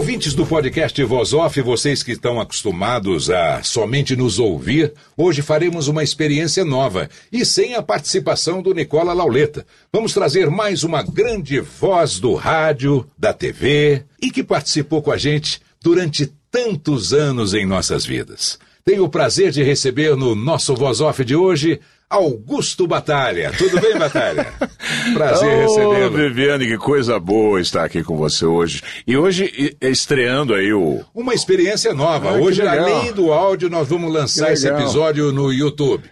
[0.00, 5.88] Ouvintes do podcast Voz Off, vocês que estão acostumados a somente nos ouvir, hoje faremos
[5.88, 9.66] uma experiência nova e sem a participação do Nicola Lauleta.
[9.92, 15.18] Vamos trazer mais uma grande voz do rádio, da TV e que participou com a
[15.18, 18.58] gente durante tantos anos em nossas vidas.
[18.82, 21.78] Tenho o prazer de receber no nosso Voz Off de hoje
[22.10, 23.52] Augusto Batalha.
[23.56, 24.52] Tudo bem, Batalha?
[25.14, 26.10] Prazer oh, recebê-lo.
[26.10, 28.82] Viviane, que coisa boa estar aqui com você hoje.
[29.06, 31.04] E hoje estreando aí o...
[31.14, 32.30] Uma experiência nova.
[32.30, 36.10] Ah, hoje, além do áudio, nós vamos lançar esse episódio no YouTube.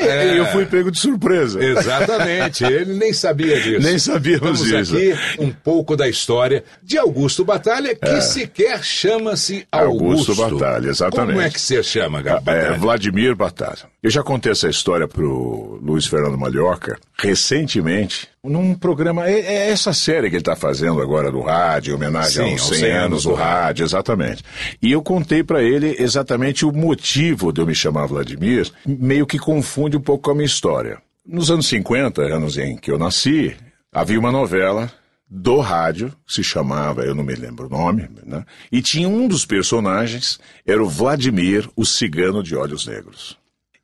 [0.00, 0.38] É.
[0.38, 1.62] Eu fui pego de surpresa.
[1.62, 3.86] Exatamente, ele nem sabia disso.
[3.86, 4.96] Nem sabíamos disso.
[4.96, 8.20] aqui um pouco da história de Augusto Batalha, que é.
[8.20, 10.32] sequer chama-se Augusto.
[10.32, 11.34] Augusto Batalha, exatamente.
[11.34, 12.58] Como é que você chama, Batalha?
[12.58, 13.88] É, Vladimir Batalha.
[14.02, 19.28] Eu já contei essa história pro Luiz Fernando Malhoca recentemente, num programa.
[19.28, 22.68] É, é essa série que ele está fazendo agora do rádio, em homenagem Sim, aos
[22.68, 24.42] 100, 100 anos do rádio, exatamente.
[24.82, 29.38] E eu contei para ele exatamente o motivo de eu me chamar Vladimir, meio que
[29.38, 30.98] confunde um pouco com a minha história.
[31.26, 33.54] Nos anos 50, anos em que eu nasci,
[33.92, 34.90] havia uma novela
[35.30, 38.44] do rádio, que se chamava, eu não me lembro o nome, né?
[38.72, 43.36] e tinha um dos personagens, era o Vladimir, o cigano de olhos negros.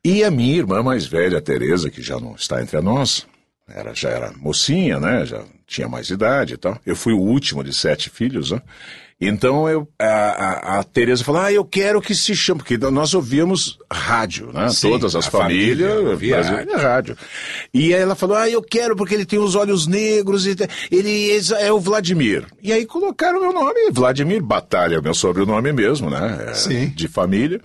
[0.03, 3.27] E a minha irmã mais velha, Tereza, que já não está entre nós,
[3.67, 5.25] era, já era mocinha, né?
[5.25, 6.79] Já tinha mais idade e tal.
[6.85, 8.61] Eu fui o último de sete filhos, né?
[9.19, 13.13] Então eu, a, a, a Tereza falou: Ah, eu quero que se chame, porque nós
[13.13, 14.67] ouvíamos rádio, né?
[14.69, 17.17] Sim, Todas as famílias família, Brasil, rádio.
[17.73, 20.55] E aí ela falou: Ah, eu quero porque ele tem os olhos negros, e
[20.91, 22.45] ele é o Vladimir.
[22.61, 26.47] E aí colocaram meu nome, Vladimir Batalha, meu sobrenome mesmo, né?
[26.49, 26.87] É, Sim.
[26.89, 27.61] De família.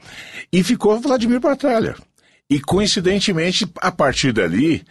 [0.53, 1.97] E ficou Vladimir Batalha.
[2.49, 4.85] E coincidentemente, a partir dali,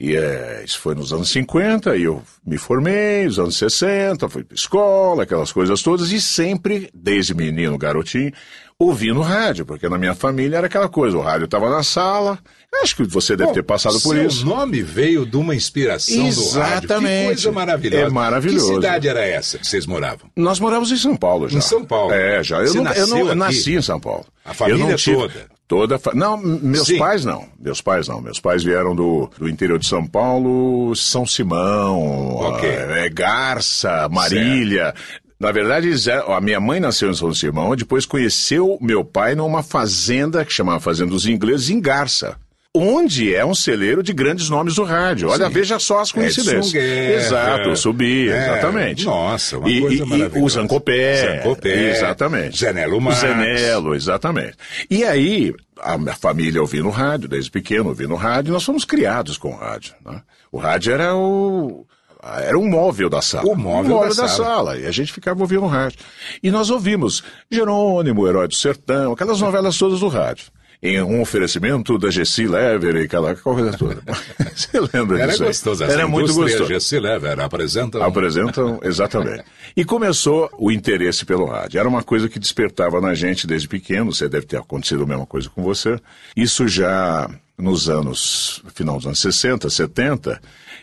[0.00, 4.44] e é, isso foi nos anos 50, e eu me formei, nos anos 60, fui
[4.44, 8.32] para escola, aquelas coisas todas, e sempre, desde menino, garotinho,
[8.78, 12.38] ouvindo rádio, porque na minha família era aquela coisa, o rádio estava na sala,
[12.80, 14.46] acho que você deve Bom, ter passado por isso.
[14.46, 16.86] O nome veio de uma inspiração Exatamente.
[16.86, 17.18] do rádio.
[17.18, 18.04] Que coisa maravilhosa.
[18.04, 18.68] É maravilhoso.
[18.68, 20.30] Que cidade era essa que vocês moravam?
[20.36, 21.58] Nós morávamos em São Paulo já.
[21.58, 22.12] Em São Paulo?
[22.12, 22.58] É, já.
[22.62, 24.26] Eu, não, eu não nasci em São Paulo.
[24.44, 25.16] A família tive...
[25.16, 25.57] toda?
[25.68, 26.12] Toda fa...
[26.14, 26.96] Não, meus Sim.
[26.96, 27.46] pais não.
[27.60, 28.22] Meus pais não.
[28.22, 32.70] Meus pais vieram do, do interior de São Paulo, São Simão, okay.
[32.70, 34.84] é, Garça, Marília.
[34.84, 35.28] Certo.
[35.38, 35.90] Na verdade,
[36.26, 40.80] a minha mãe nasceu em São Simão, depois conheceu meu pai numa fazenda que chamava
[40.80, 42.36] Fazenda dos Ingleses, em Garça
[42.74, 45.28] onde é um celeiro de grandes nomes do rádio.
[45.28, 45.52] Olha, Sim.
[45.52, 46.72] veja só as coincidências.
[46.72, 49.04] Guerra, Exato, subi, é, exatamente.
[49.04, 50.38] Nossa, uma e, coisa maravilhosa.
[50.38, 51.42] E o Zancopé.
[51.42, 51.90] Zancopé.
[51.90, 52.58] Exatamente.
[52.58, 53.20] Zenelo Marques.
[53.22, 54.56] Zenelo, exatamente.
[54.90, 59.54] E aí, a minha família ouvindo rádio, desde pequeno ouvindo rádio, nós fomos criados com
[59.54, 59.94] rádio.
[60.04, 60.20] Né?
[60.52, 61.86] O rádio era o
[62.20, 63.48] era um móvel da sala.
[63.48, 64.54] O móvel, móvel da, da sala.
[64.56, 64.78] sala.
[64.78, 66.00] E a gente ficava ouvindo rádio.
[66.42, 70.46] E nós ouvimos Jerônimo, Herói do Sertão, aquelas novelas todas do rádio
[70.82, 74.00] em um oferecimento da Gessi Lever e aquela coisa toda.
[74.54, 75.44] Você lembra Era disso?
[75.44, 75.84] gostoso.
[75.84, 76.66] Era muito gostoso.
[76.66, 78.02] Gessi Lever apresentam.
[78.02, 79.44] Apresentam, exatamente.
[79.76, 81.80] e começou o interesse pelo rádio.
[81.80, 84.12] Era uma coisa que despertava na gente desde pequeno.
[84.12, 85.98] Você deve ter acontecido a mesma coisa com você.
[86.36, 90.40] Isso já nos anos, final dos anos 60, 70,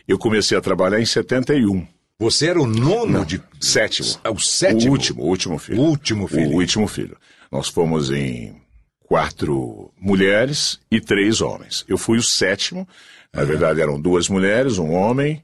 [0.08, 1.88] eu comecei a trabalhar em 71.
[2.20, 3.42] Você era o nono Não, de.
[3.62, 4.08] Sétimo.
[4.30, 4.90] O sétimo?
[4.90, 5.80] O último, o último filho.
[5.80, 6.50] O último filho.
[6.50, 7.18] O último filho.
[7.52, 8.56] Nós fomos em
[9.08, 11.86] quatro mulheres e três homens.
[11.88, 12.88] Eu fui o sétimo.
[13.34, 13.48] Na uhum.
[13.48, 15.44] verdade, eram duas mulheres, um homem,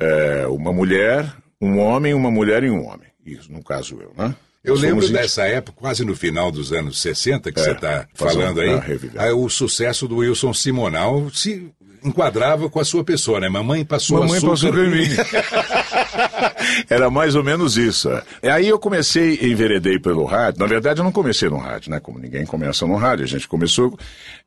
[0.00, 3.08] é, uma mulher, um homem, uma mulher e um homem.
[3.24, 4.34] Isso, no caso eu, né?
[4.64, 8.60] Eu lembro dessa época, quase no final dos anos 60, que é, você está falando
[8.60, 8.70] aí,
[9.16, 11.68] aí, o sucesso do Wilson Simonal se
[12.04, 13.48] enquadrava com a sua pessoa, né?
[13.48, 15.08] Mamãe passou Mamãe açúcar passou em mim.
[16.88, 18.10] Era mais ou menos isso.
[18.42, 18.50] É.
[18.50, 20.60] Aí eu comecei, enveredei pelo rádio.
[20.60, 22.00] Na verdade, eu não comecei no rádio, né?
[22.00, 23.24] Como ninguém começa no rádio.
[23.24, 23.98] A gente começou,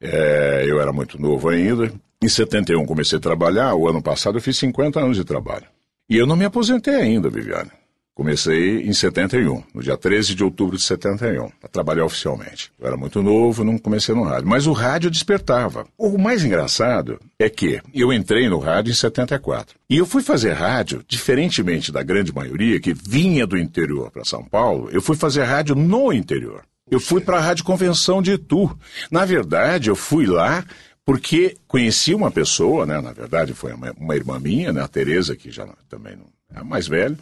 [0.02, 1.92] é, eu era muito novo ainda.
[2.22, 3.76] Em 71 comecei a trabalhar.
[3.76, 5.66] O ano passado eu fiz 50 anos de trabalho.
[6.10, 7.72] E eu não me aposentei ainda, Viviane.
[8.16, 12.72] Comecei em 71, no dia 13 de outubro de 71, a trabalhar oficialmente.
[12.80, 15.86] Eu era muito novo, não comecei no rádio, mas o rádio despertava.
[15.98, 19.76] O mais engraçado é que eu entrei no rádio em 74.
[19.90, 24.46] E eu fui fazer rádio, diferentemente da grande maioria que vinha do interior para São
[24.46, 26.64] Paulo, eu fui fazer rádio no interior.
[26.90, 28.74] Eu fui para a Rádio Convenção de Itu.
[29.12, 30.64] Na verdade, eu fui lá
[31.06, 33.02] porque conheci uma pessoa, né?
[33.02, 34.82] Na verdade, foi uma, irmã minha, né?
[34.82, 36.16] A Tereza, que já também
[36.56, 37.18] é mais velha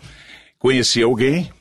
[0.63, 1.51] conhecia alguém,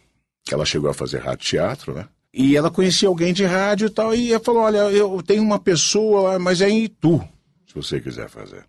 [0.44, 2.06] que ela chegou a fazer rádio teatro, né?
[2.32, 5.58] E ela conhecia alguém de rádio e tal, e ela falou: Olha, eu tenho uma
[5.58, 7.20] pessoa, mas é em Itu,
[7.66, 8.64] se você quiser fazer.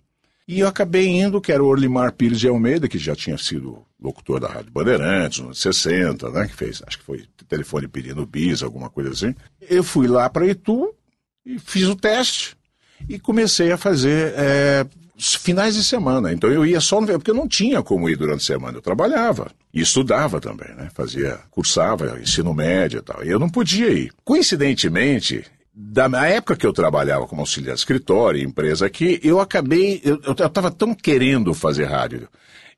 [0.46, 3.86] E eu acabei indo, que era o Orlimar Pires de Almeida, que já tinha sido
[4.02, 6.48] locutor da Rádio Bandeirantes, nos 60, né?
[6.48, 9.34] Que fez, acho que foi telefone pedindo bis, alguma coisa assim.
[9.62, 10.94] Eu fui lá para Itu
[11.46, 12.58] e fiz o teste
[13.08, 14.86] e comecei a fazer é,
[15.18, 16.34] finais de semana.
[16.34, 18.78] Então eu ia só no porque eu não tinha como ir durante a semana.
[18.78, 20.90] Eu trabalhava e estudava também, né?
[20.94, 23.24] Fazia, cursava ensino médio e tal.
[23.24, 24.12] E eu não podia ir.
[24.24, 30.20] Coincidentemente, da época que eu trabalhava como auxiliar de escritório, empresa aqui, eu acabei, eu
[30.34, 32.28] estava tão querendo fazer rádio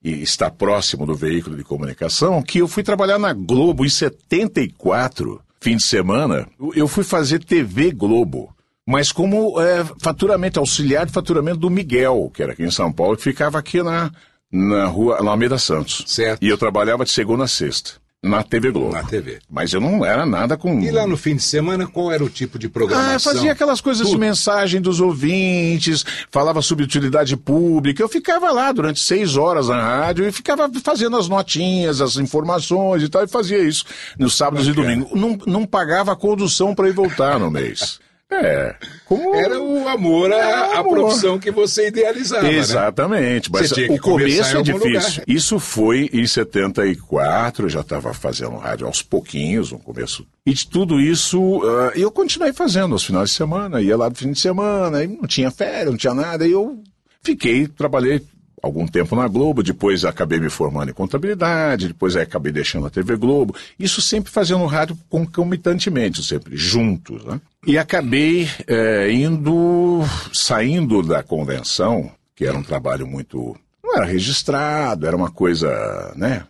[0.03, 5.41] e estar próximo do veículo de comunicação que eu fui trabalhar na Globo em 74,
[5.59, 6.47] fim de semana.
[6.75, 8.54] Eu fui fazer TV Globo
[8.87, 13.17] mas como é, faturamento, auxiliar de faturamento do Miguel, que era aqui em São Paulo,
[13.17, 14.11] que ficava aqui na,
[14.51, 16.03] na rua, na Almeida Santos.
[16.05, 16.43] Certo.
[16.43, 17.93] E eu trabalhava de segunda a sexta.
[18.23, 18.91] Na TV Globo.
[18.91, 19.37] Na TV.
[19.47, 20.79] Mas eu não era nada com.
[20.79, 23.31] E lá no fim de semana, qual era o tipo de programação?
[23.31, 24.15] Ah, fazia aquelas coisas Tudo.
[24.15, 28.01] de mensagem dos ouvintes, falava sobre utilidade pública.
[28.01, 33.03] Eu ficava lá durante seis horas na rádio e ficava fazendo as notinhas, as informações
[33.03, 33.85] e tal, e fazia isso
[34.17, 34.91] nos sábados Bacana.
[34.91, 35.21] e domingos.
[35.21, 37.99] Não, não pagava a condução para ir voltar no mês.
[38.31, 38.75] É.
[39.05, 39.35] Como...
[39.35, 42.43] Era o amor à, profissão que você idealizava.
[42.43, 42.55] Né?
[42.55, 43.51] Exatamente.
[43.51, 43.59] Né?
[43.59, 44.89] Mas o começo é difícil.
[44.89, 45.23] Lugar.
[45.27, 50.25] Isso foi em 74, eu já estava fazendo rádio aos pouquinhos, no começo.
[50.45, 54.15] E de tudo isso, uh, eu continuei fazendo aos finais de semana, ia lá no
[54.15, 56.81] fim de semana, e não tinha férias, não tinha nada, e eu
[57.21, 58.21] fiquei, trabalhei
[58.65, 63.15] algum tempo na Globo, depois acabei me formando em contabilidade, depois acabei deixando a TV
[63.15, 63.55] Globo.
[63.79, 67.23] Isso sempre fazendo rádio concomitantemente, sempre juntos.
[67.23, 67.39] Né?
[67.65, 70.01] E acabei é, indo,
[70.33, 73.55] saindo da convenção, que era um trabalho muito.
[73.83, 76.43] não era registrado, era uma coisa, né?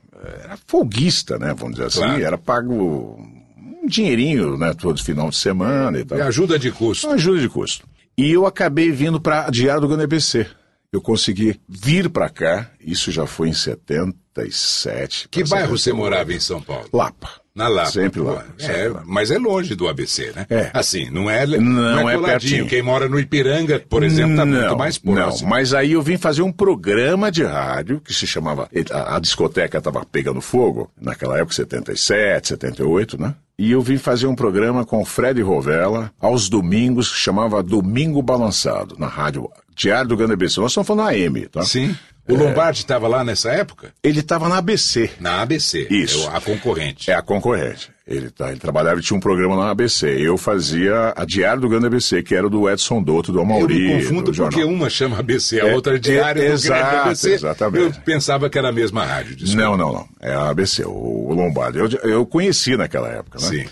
[0.43, 1.53] Era folguista, né?
[1.53, 2.23] Vamos dizer assim, claro.
[2.23, 3.19] era pago
[3.57, 4.73] um dinheirinho, né?
[4.73, 6.17] Todo final de semana e tal.
[6.17, 7.09] E ajuda de custo.
[7.09, 7.85] Ajuda de custo.
[8.17, 10.47] E eu acabei vindo para Diário do GNBC
[10.95, 15.27] eu consegui vir para cá, isso já foi em 77.
[15.29, 16.87] Que bairro você morava em São Paulo?
[16.91, 17.29] Lapa.
[17.53, 17.91] Na Lapa.
[17.91, 18.45] Sempre lá.
[18.59, 20.45] É, mas é longe do ABC, né?
[20.49, 20.71] É.
[20.73, 22.67] Assim, não é, não, não é, é pertinho.
[22.67, 25.43] Quem mora no Ipiranga, por exemplo, está muito mais próximo.
[25.43, 28.69] Não, mas aí eu vim fazer um programa de rádio que se chamava.
[28.91, 33.35] A, a discoteca estava pegando fogo, naquela época, 77, 78, né?
[33.57, 38.21] E eu vim fazer um programa com o Fred Rovella aos domingos, que chamava Domingo
[38.21, 40.59] Balançado, na rádio Diário do Grande ABC.
[40.59, 41.63] Nós estamos falando AM, tá?
[41.63, 41.95] Sim.
[42.27, 42.37] O é...
[42.37, 43.93] Lombardi estava lá nessa época?
[44.03, 45.11] Ele estava na ABC.
[45.19, 45.87] Na ABC.
[45.89, 46.27] Isso.
[46.27, 47.11] É a concorrente.
[47.11, 47.91] É a concorrente.
[48.07, 50.07] Ele, tá, ele trabalhava e tinha um programa na ABC.
[50.07, 53.73] Eu fazia a Diário do Grande ABC, que era do Edson Dotto, do Amauri.
[53.73, 54.67] Eu me confundo porque jornal.
[54.67, 57.33] uma chama ABC, a é, outra é Diário é, do exato, Grande ABC.
[57.33, 57.97] Exatamente.
[57.97, 59.35] Eu pensava que era a mesma rádio.
[59.35, 59.61] Desculpa.
[59.61, 60.07] Não, não, não.
[60.21, 61.79] É a ABC, o, o Lombardi.
[61.79, 63.47] Eu, eu conheci naquela época, né?
[63.47, 63.65] Sim.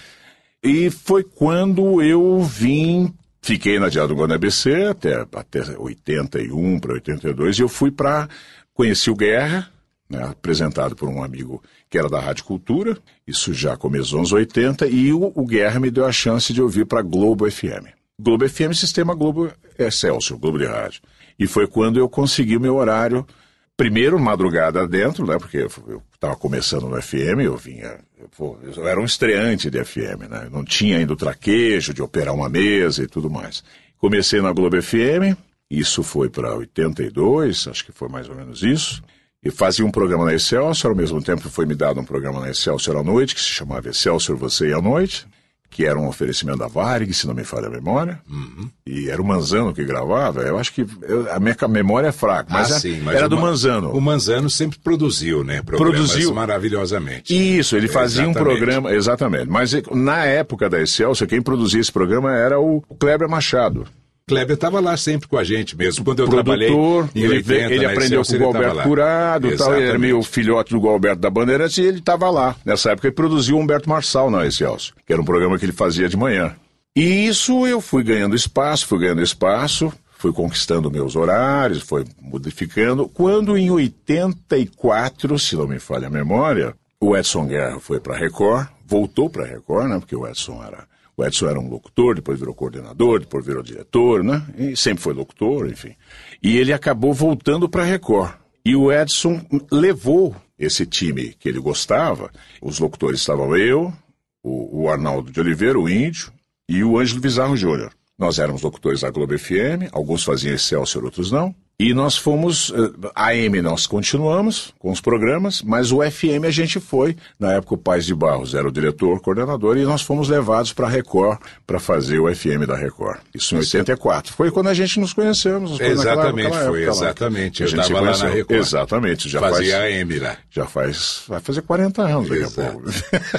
[0.63, 3.13] E foi quando eu vim
[3.45, 8.29] Fiquei na Governo ABC até, até 81 para 82 e eu fui para
[8.73, 9.69] conheci o Guerra,
[10.09, 12.97] né, apresentado por um amigo que era da Rádio Cultura,
[13.27, 16.85] isso já começou nos 80, e o, o Guerra me deu a chance de ouvir
[16.85, 17.85] para Globo FM.
[18.17, 21.01] Globo FM, Sistema Globo Excelsior, Globo de Rádio.
[21.37, 23.27] E foi quando eu consegui o meu horário,
[23.75, 27.99] primeiro madrugada dentro, né, porque eu estava começando no FM, eu vinha
[28.37, 30.47] Pô, eu era um estreante de FM, né?
[30.51, 33.63] Não tinha ainda o traquejo de operar uma mesa e tudo mais.
[33.97, 35.37] Comecei na Globo FM,
[35.69, 39.03] isso foi para 82, acho que foi mais ou menos isso.
[39.43, 42.49] E fazia um programa na Excelsior, ao mesmo tempo foi me dado um programa na
[42.49, 45.27] Excelsior à noite, que se chamava Excelsior Você e a Noite
[45.73, 48.69] que era um oferecimento da Varig, se não me falha a memória, uhum.
[48.85, 50.41] e era o Manzano que gravava.
[50.41, 53.37] Eu acho que eu, a minha memória é fraca, mas, ah, sim, mas era do
[53.37, 53.91] Manzano.
[53.91, 55.61] O Manzano sempre produziu, né?
[55.63, 57.33] Produziu maravilhosamente.
[57.33, 58.37] Isso, ele fazia exatamente.
[58.37, 59.49] um programa, exatamente.
[59.49, 63.87] Mas na época da Excelsior, quem produzia esse programa era o Kleber Machado.
[64.27, 66.05] Kleber estava lá sempre com a gente mesmo.
[66.05, 66.69] Quando eu Produtor, trabalhei
[67.13, 68.83] em ele, 80, ele aprendeu Excelsior, com o ele tava Alberto lá.
[68.83, 72.55] Curado, tal, ele era meio filhote do Gualberto da Bandeirantes e ele estava lá.
[72.63, 75.73] Nessa época ele produziu o Humberto Marçal na Excelsior, que era um programa que ele
[75.73, 76.55] fazia de manhã.
[76.95, 83.09] E isso eu fui ganhando espaço, fui ganhando espaço, fui conquistando meus horários, foi modificando.
[83.09, 88.67] Quando em 84, se não me falha a memória, o Edson Guerra foi para Record,
[88.85, 89.99] voltou para Record, né?
[89.99, 90.85] Porque o Edson era
[91.15, 94.45] o Edson era um locutor, depois virou coordenador, depois virou diretor, né?
[94.57, 95.95] E sempre foi locutor, enfim.
[96.41, 98.33] E ele acabou voltando para Record.
[98.65, 102.31] E o Edson levou esse time que ele gostava.
[102.61, 103.93] Os locutores estavam eu,
[104.41, 106.31] o, o Arnaldo de Oliveira, o Índio,
[106.67, 107.93] e o Ângelo Bizarro Júnior.
[108.17, 111.53] Nós éramos locutores da Globo FM, alguns faziam Excelsior, outros não.
[111.79, 116.51] E nós fomos, eh, a AM nós continuamos com os programas, mas o FM a
[116.51, 120.29] gente foi, na época o Paz de Barros era o diretor, coordenador, e nós fomos
[120.29, 123.19] levados para a Record para fazer o FM da Record.
[123.33, 124.33] Isso em 84.
[124.33, 125.77] Foi quando a gente nos conhecemos.
[125.77, 127.05] foi naquela- Exatamente, naquela foi época lá.
[127.05, 127.63] exatamente.
[127.63, 128.29] A Eu estava lá na.
[128.29, 128.59] Record.
[128.59, 130.37] Exatamente, já Fazia faz, a AM lá.
[130.51, 132.83] já faz, vai fazer 40 anos daqui a pouco.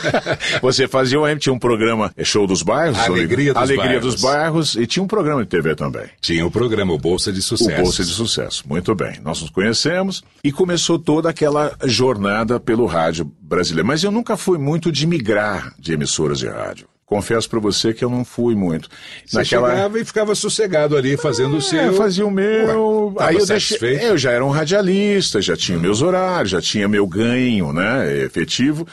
[0.60, 4.14] Você fazia o AM, tinha um programa, é Show dos Bairros, Alegria dos Alegria Bairros.
[4.14, 6.06] dos Bairros, e tinha um programa de TV também.
[6.20, 7.80] Tinha o programa, o Bolsa de O Sucesso.
[7.82, 8.23] Bolsa de Sucesso.
[8.66, 9.20] Muito bem.
[9.22, 13.86] Nós nos conhecemos e começou toda aquela jornada pelo rádio brasileiro.
[13.86, 16.86] Mas eu nunca fui muito de migrar de emissoras de rádio.
[17.06, 18.88] Confesso para você que eu não fui muito.
[19.26, 21.92] Você chegava e ficava sossegado ali, fazendo o É, seu...
[21.92, 23.12] fazia o meu.
[23.18, 23.98] Ué, aí eu deixei.
[24.02, 28.86] Eu já era um radialista, já tinha meus horários, já tinha meu ganho, né, efetivo.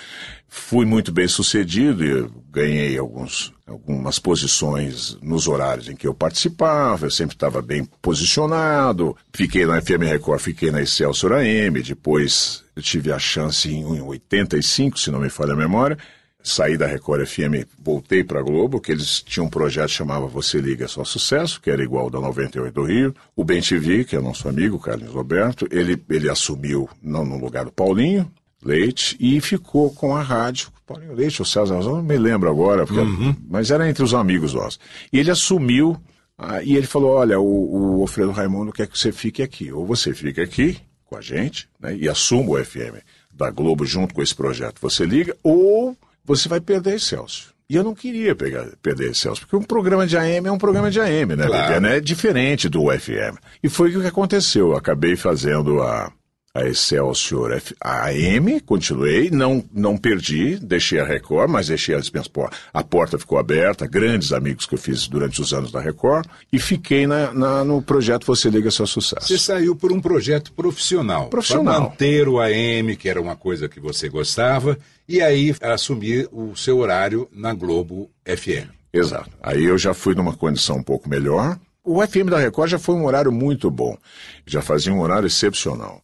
[0.53, 7.05] Fui muito bem sucedido e ganhei alguns, algumas posições nos horários em que eu participava,
[7.05, 9.15] eu sempre estava bem posicionado.
[9.31, 14.99] Fiquei na FM Record, fiquei na Excelsior AM, depois eu tive a chance em 85,
[14.99, 15.97] se não me falha a memória.
[16.43, 20.27] Saí da Record FM, voltei para a Globo, que eles tinham um projeto que chamava
[20.27, 23.15] Você Liga Só Sucesso, que era igual da 98 do Rio.
[23.37, 27.63] O Ben TV, que é nosso amigo, Carlos Roberto, ele, ele assumiu não, no lugar
[27.63, 28.29] do Paulinho
[28.63, 30.69] Leite e ficou com a rádio.
[30.85, 33.01] Paulinho Leite ou César, eu não me lembro agora, porque-
[33.49, 34.79] mas era entre os amigos nossos.
[35.11, 35.97] E ele assumiu,
[36.37, 39.71] ah, e ele falou, olha, o, o Alfredo Raimundo quer que você fique aqui.
[39.71, 43.01] Ou você fica aqui com a gente, né, e assuma o FM
[43.33, 44.79] da Globo junto com esse projeto.
[44.81, 47.51] Você liga, ou você vai perder Excelsior.
[47.69, 50.91] E eu não queria pegar, perder Excelsior, porque um programa de AM é um programa
[50.91, 51.47] de AM, né?
[51.47, 51.85] Claro.
[51.87, 53.37] É diferente do FM.
[53.63, 54.71] E foi o que aconteceu.
[54.71, 56.11] Eu acabei fazendo a,
[56.53, 62.27] a Excelsior a AM, continuei, não, não perdi, deixei a Record, mas deixei as minhas
[62.27, 62.59] portas.
[62.73, 66.59] A porta ficou aberta, grandes amigos que eu fiz durante os anos da Record, e
[66.59, 69.27] fiquei na, na- no projeto Você Liga Seu Sucesso.
[69.27, 71.29] Você saiu por um projeto profissional.
[71.29, 71.73] Profissional.
[71.73, 74.77] Para manter o AM, que era uma coisa que você gostava,
[75.07, 78.69] e aí assumir o seu horário na Globo FM.
[78.93, 79.29] Exato.
[79.41, 81.57] Aí eu já fui numa condição um pouco melhor.
[81.83, 83.97] O FM da Record já foi um horário muito bom.
[84.45, 86.01] Já fazia um horário excepcional.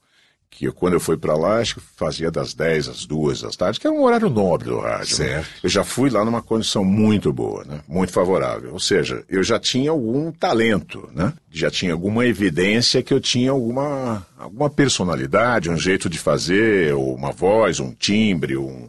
[0.49, 3.49] Que eu, quando eu fui para lá, acho que fazia das 10 às 2 da
[3.49, 5.19] tarde, que era um horário nobre do rádio.
[5.19, 5.25] né?
[5.33, 5.49] Certo.
[5.61, 7.81] Eu já fui lá numa condição muito boa, né?
[7.87, 8.73] muito favorável.
[8.73, 11.31] Ou seja, eu já tinha algum talento, né?
[11.51, 17.13] já tinha alguma evidência que eu tinha alguma, alguma personalidade, um jeito de fazer, ou
[17.13, 18.87] uma voz, um timbre, um-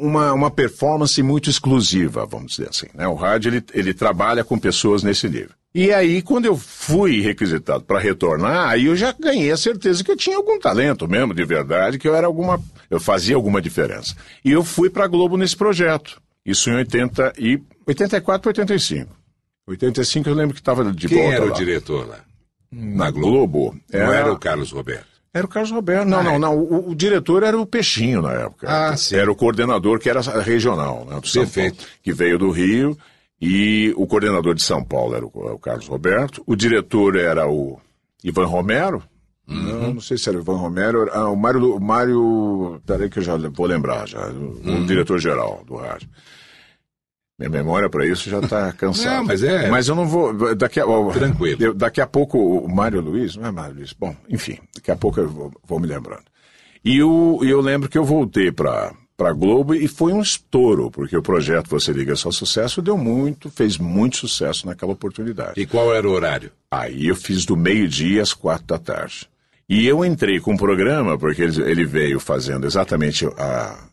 [0.00, 2.86] uma, uma performance muito exclusiva, vamos dizer assim.
[2.94, 3.08] Né?
[3.08, 5.50] O rádio ele, ele trabalha com pessoas nesse nível.
[5.74, 10.10] E aí, quando eu fui requisitado para retornar, aí eu já ganhei a certeza que
[10.10, 12.60] eu tinha algum talento mesmo, de verdade, que eu era alguma,
[12.90, 14.14] eu fazia alguma diferença.
[14.44, 16.20] E eu fui para a Globo nesse projeto.
[16.44, 19.16] Isso em 80 e 84 para 85.
[19.66, 21.52] 85 eu lembro que estava de Quem volta era lá.
[21.52, 22.18] o diretor lá?
[22.70, 23.74] Na Globo.
[23.92, 25.06] Não era o Carlos Roberto.
[25.32, 26.06] Era o Carlos Roberto.
[26.08, 26.38] Não, Ah, não, é.
[26.38, 26.58] não.
[26.58, 28.66] O, o diretor era o Peixinho na época.
[28.68, 29.16] Ah, sim.
[29.16, 31.76] Era o coordenador que era regional, né, do Perfeito.
[31.76, 32.98] Paulo, que veio do Rio.
[33.44, 36.44] E o coordenador de São Paulo era o, o Carlos Roberto.
[36.46, 37.80] O diretor era o
[38.22, 39.02] Ivan Romero.
[39.48, 39.56] Uhum.
[39.80, 41.08] Não, não sei se era o Ivan Romero.
[41.12, 41.58] Ah, o Mário.
[41.58, 42.80] Lu- Mário.
[42.86, 44.28] Peraí que eu já vou lembrar já.
[44.28, 44.82] O, Uhum.
[44.84, 46.08] o diretor geral do rádio.
[47.36, 49.16] Minha memória para isso já está cansada.
[49.16, 50.54] Não, mas é- Mas eu não vou.
[50.54, 51.60] Daqui a, Tranquilo.
[51.60, 53.92] eu- daqui a pouco o Mário Luiz, não é Mário Luiz?
[53.92, 56.22] Bom, enfim, daqui a pouco eu vou, vou me lembrando.
[56.84, 60.90] E o- e eu lembro que eu voltei para para Globo e foi um estouro,
[60.90, 65.60] porque o projeto Você Liga Só Sucesso deu muito, fez muito sucesso naquela oportunidade.
[65.60, 66.50] E qual era o horário?
[66.70, 69.28] Aí eu fiz do meio-dia às quatro da tarde.
[69.68, 73.88] E eu entrei com o programa, porque ele, ele veio fazendo exatamente a,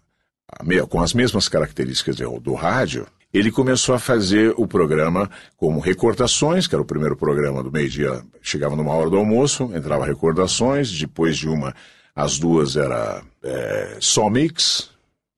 [0.59, 3.05] a me- com as mesmas características do, do rádio.
[3.31, 8.23] Ele começou a fazer o programa como recordações, que era o primeiro programa do meio-dia,
[8.41, 11.75] chegava numa hora do almoço, entrava recordações, depois de uma,
[12.15, 14.89] às duas era é, só mix,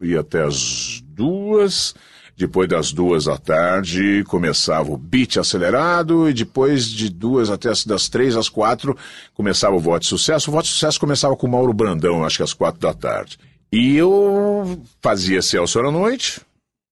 [0.02, 1.94] ia até as duas,
[2.38, 8.10] Depois das duas da tarde começava o beat acelerado e depois de duas até das
[8.10, 8.98] três às quatro
[9.36, 10.50] começava o Voto de Sucesso.
[10.50, 13.38] O Voto de Sucesso começava com o Mauro Brandão, acho que às quatro da tarde.
[13.72, 16.42] E eu fazia Celso à noite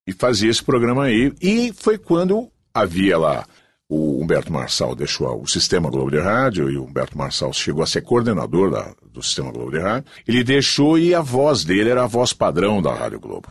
[0.07, 1.33] e fazia esse programa aí.
[1.41, 3.45] E foi quando havia lá
[3.89, 7.87] o Humberto Marçal deixou o Sistema Globo de Rádio e o Humberto Marçal chegou a
[7.87, 10.05] ser coordenador da, do Sistema Globo de Rádio.
[10.27, 13.47] Ele deixou e a voz dele era a voz padrão da Rádio Globo.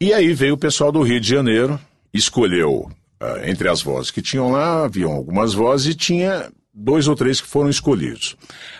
[0.00, 1.78] E aí veio o pessoal do Rio de Janeiro,
[2.14, 2.88] escolheu
[3.20, 7.40] uh, entre as vozes que tinham lá, haviam algumas vozes e tinha dois ou três
[7.40, 8.36] que foram escolhidos.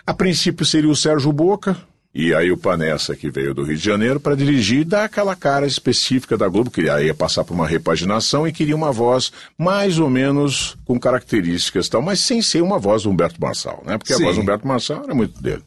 [0.07, 1.77] A princípio seria o Sérgio Boca,
[2.13, 5.67] e aí o Panessa, que veio do Rio de Janeiro, para dirigir, dá aquela cara
[5.67, 10.11] específica da Globo, que ia passar por uma repaginação e queria uma voz mais ou
[10.11, 13.97] menos com características tal, mas sem ser uma voz do Humberto Marçal, né?
[13.97, 14.23] Porque Sim.
[14.23, 15.63] a voz do Humberto Marçal era muito dele.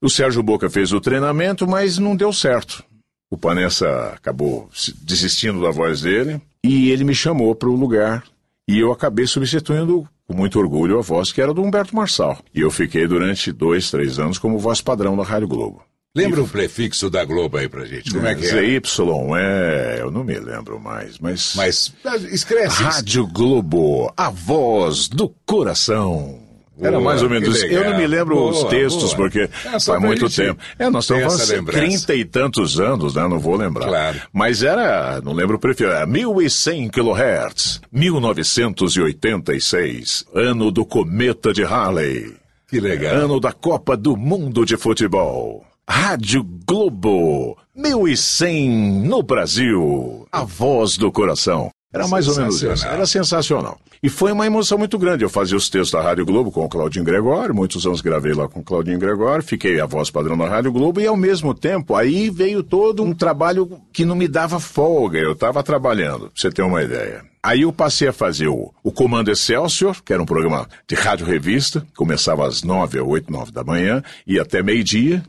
[0.00, 2.84] O Sérgio Boca fez o treinamento, mas não deu certo.
[3.30, 4.68] O Panessa acabou
[5.00, 8.24] desistindo da voz dele e ele me chamou para o lugar
[8.68, 12.38] e eu acabei substituindo com muito orgulho a voz que era do Humberto Marçal.
[12.54, 15.82] E eu fiquei durante dois, três anos como voz padrão da Rádio Globo.
[16.16, 18.12] Lembra o prefixo da Globo aí pra gente?
[18.12, 18.48] Como é que é?
[18.48, 18.80] ZY,
[19.36, 21.54] é, eu não me lembro mais, mas.
[21.56, 21.92] Mas
[22.32, 22.68] escreve.
[22.68, 26.43] Rádio Globo, a voz do coração.
[26.80, 27.66] Era mais ou menos isso.
[27.66, 29.30] Eu não me lembro boa, os textos, boa.
[29.30, 29.48] porque é,
[29.80, 30.60] faz muito tempo.
[30.78, 33.26] É, nós estamos falando trinta e tantos anos, né?
[33.28, 33.86] Não vou lembrar.
[33.86, 34.20] Claro.
[34.32, 42.34] Mas era, não lembro o prefixo, era 1100 kHz, 1986, ano do cometa de Halley.
[42.68, 43.14] Que legal.
[43.14, 45.64] Ano da Copa do Mundo de Futebol.
[45.88, 48.68] Rádio Globo, 1100
[49.06, 50.26] no Brasil.
[50.32, 51.70] A voz do coração.
[51.94, 52.86] Era mais ou menos isso.
[52.86, 53.78] Era sensacional.
[54.02, 55.24] E foi uma emoção muito grande.
[55.24, 58.48] Eu fazia os textos da Rádio Globo com o Claudinho Gregório, muitos anos gravei lá
[58.48, 61.94] com o Claudinho Gregório, fiquei a voz padrão da Rádio Globo e ao mesmo tempo
[61.94, 65.18] aí veio todo um trabalho que não me dava folga.
[65.18, 67.22] Eu estava trabalhando, pra você ter uma ideia.
[67.42, 71.26] Aí eu passei a fazer o, o Comando Excelsior, que era um programa de rádio
[71.26, 75.22] revista, começava às nove, oito, nove da manhã, e até meio-dia.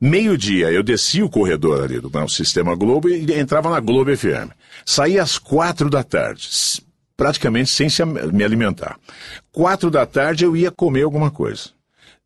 [0.00, 4.50] Meio-dia eu descia o corredor ali do meu Sistema Globo e entrava na Globo FM.
[4.84, 6.48] Saía às quatro da tarde,
[7.16, 8.98] praticamente sem se me alimentar.
[9.50, 11.70] Quatro da tarde eu ia comer alguma coisa.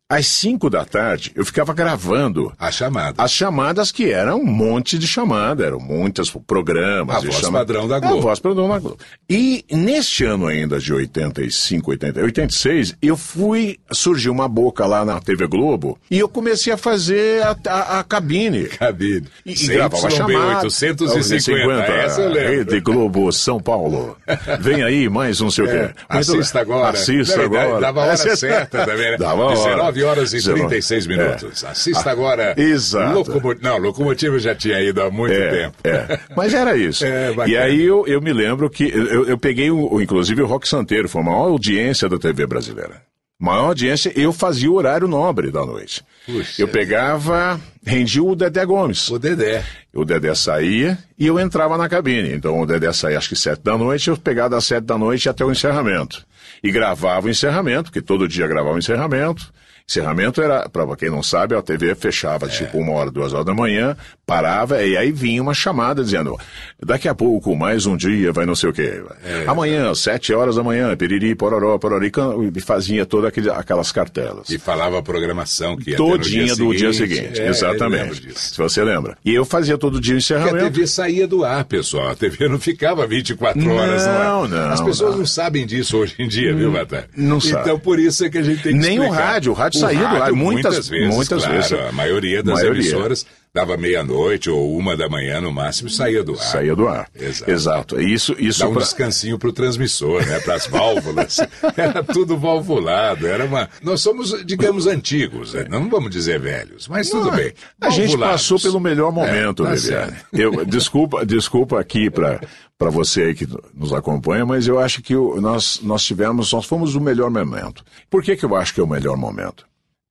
[0.09, 3.15] Às cinco da tarde, eu ficava gravando as chamadas.
[3.17, 7.17] As chamadas que eram um monte de chamada, eram muitos programas.
[7.17, 7.59] A voz chama...
[7.59, 8.17] padrão da Globo.
[8.17, 8.97] A voz padrão da Globo.
[9.29, 15.19] E neste ano ainda de 85, 80, 86, eu fui, surgiu uma boca lá na
[15.19, 18.63] TV Globo e eu comecei a fazer a, a, a cabine.
[18.63, 19.27] Cabine.
[19.45, 20.63] E, e gravava chamada.
[20.63, 22.49] 850, essa eu lembro.
[22.49, 24.15] Rede Globo São Paulo.
[24.61, 25.93] Vem aí mais um sei o é, quê.
[26.07, 26.97] Assista agora.
[26.97, 27.81] Assista agora.
[27.81, 29.17] Dava a hora certa também, né?
[29.19, 29.96] Dava a hora.
[29.97, 31.63] 9 horas e 36 minutos.
[31.63, 31.67] É.
[31.67, 32.53] Assista agora.
[32.57, 33.13] Exato.
[33.13, 33.55] Locomo...
[33.61, 35.77] Não, Locomotivo já tinha ido há muito é, tempo.
[35.83, 36.19] É.
[36.35, 37.05] Mas era isso.
[37.17, 40.67] É, e aí eu, eu me lembro que eu, eu peguei, o, inclusive, o Rock
[40.67, 43.01] Santeiro, foi a maior audiência da TV brasileira.
[43.39, 46.03] Maior audiência, eu fazia o horário nobre da noite.
[46.25, 46.61] Puxa.
[46.61, 49.09] Eu pegava, rendia o Dedé Gomes.
[49.09, 49.63] O Dedé.
[49.93, 52.33] O Dedé saía e eu entrava na cabine.
[52.33, 55.29] Então o Dedé saía acho que sete da noite, eu pegava das sete da noite
[55.29, 56.25] até o encerramento.
[56.63, 59.53] E gravava o encerramento, porque todo dia gravava o encerramento.
[59.97, 62.49] Encerramento era, para quem não sabe, a TV fechava é.
[62.49, 63.95] tipo uma hora, duas horas da manhã,
[64.25, 66.37] parava e aí vinha uma chamada dizendo:
[66.85, 69.01] daqui a pouco, mais um dia, vai não sei o quê.
[69.23, 72.11] É, Amanhã, sete horas da manhã, piriri, pororó, porori,
[72.53, 74.49] e fazia todas aquelas cartelas.
[74.49, 78.37] E falava a programação que ia Todinha dia do dia seguinte, é, exatamente.
[78.37, 79.17] Se você lembra.
[79.23, 80.49] E eu fazia todo dia o encerramento.
[80.49, 82.09] Porque a TV saía do ar, pessoal.
[82.09, 85.19] A TV não ficava 24 horas não, Não, As pessoas não.
[85.19, 85.25] não.
[85.25, 87.07] sabem disso hoje em dia, viu, Batalha?
[87.15, 87.61] Não sabe.
[87.61, 89.13] Então por isso é que a gente tem que Nem explicar.
[89.13, 91.15] o rádio, o rádio o saía rádio, do ar muitas, muitas vezes.
[91.15, 91.71] Muitas claro, vezes.
[91.73, 92.81] A maioria das maioria.
[92.81, 96.37] emissoras dava meia-noite ou uma da manhã no máximo saía do ar.
[96.37, 97.09] Saía do ar.
[97.15, 97.51] Exato.
[97.51, 98.01] Exato.
[98.01, 98.83] Isso, isso Dá um pra...
[98.83, 100.39] descansinho para o transmissor, né?
[100.41, 101.39] Para as válvulas.
[101.75, 103.25] era tudo valvulado.
[103.25, 103.67] Era uma.
[103.81, 105.53] Nós somos, digamos, antigos.
[105.53, 105.65] Né?
[105.69, 107.51] Não vamos dizer velhos, mas tudo Não, bem.
[107.81, 110.13] A gente passou pelo melhor momento, é, tá.
[110.31, 112.39] Eu desculpa, desculpa aqui para
[112.77, 116.93] para você aí que nos acompanha, mas eu acho que nós, nós tivemos, nós fomos
[116.93, 117.83] o melhor momento.
[118.07, 119.65] Por que, que eu acho que é o melhor momento?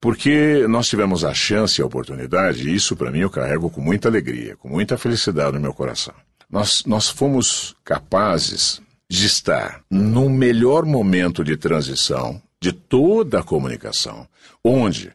[0.06, 3.80] Porque nós tivemos a chance e a oportunidade, e isso para mim eu carrego com
[3.80, 6.14] muita alegria, com muita felicidade no meu coração.
[6.48, 14.28] Nós, nós fomos capazes de estar no melhor momento de transição de toda a comunicação,
[14.62, 15.10] onde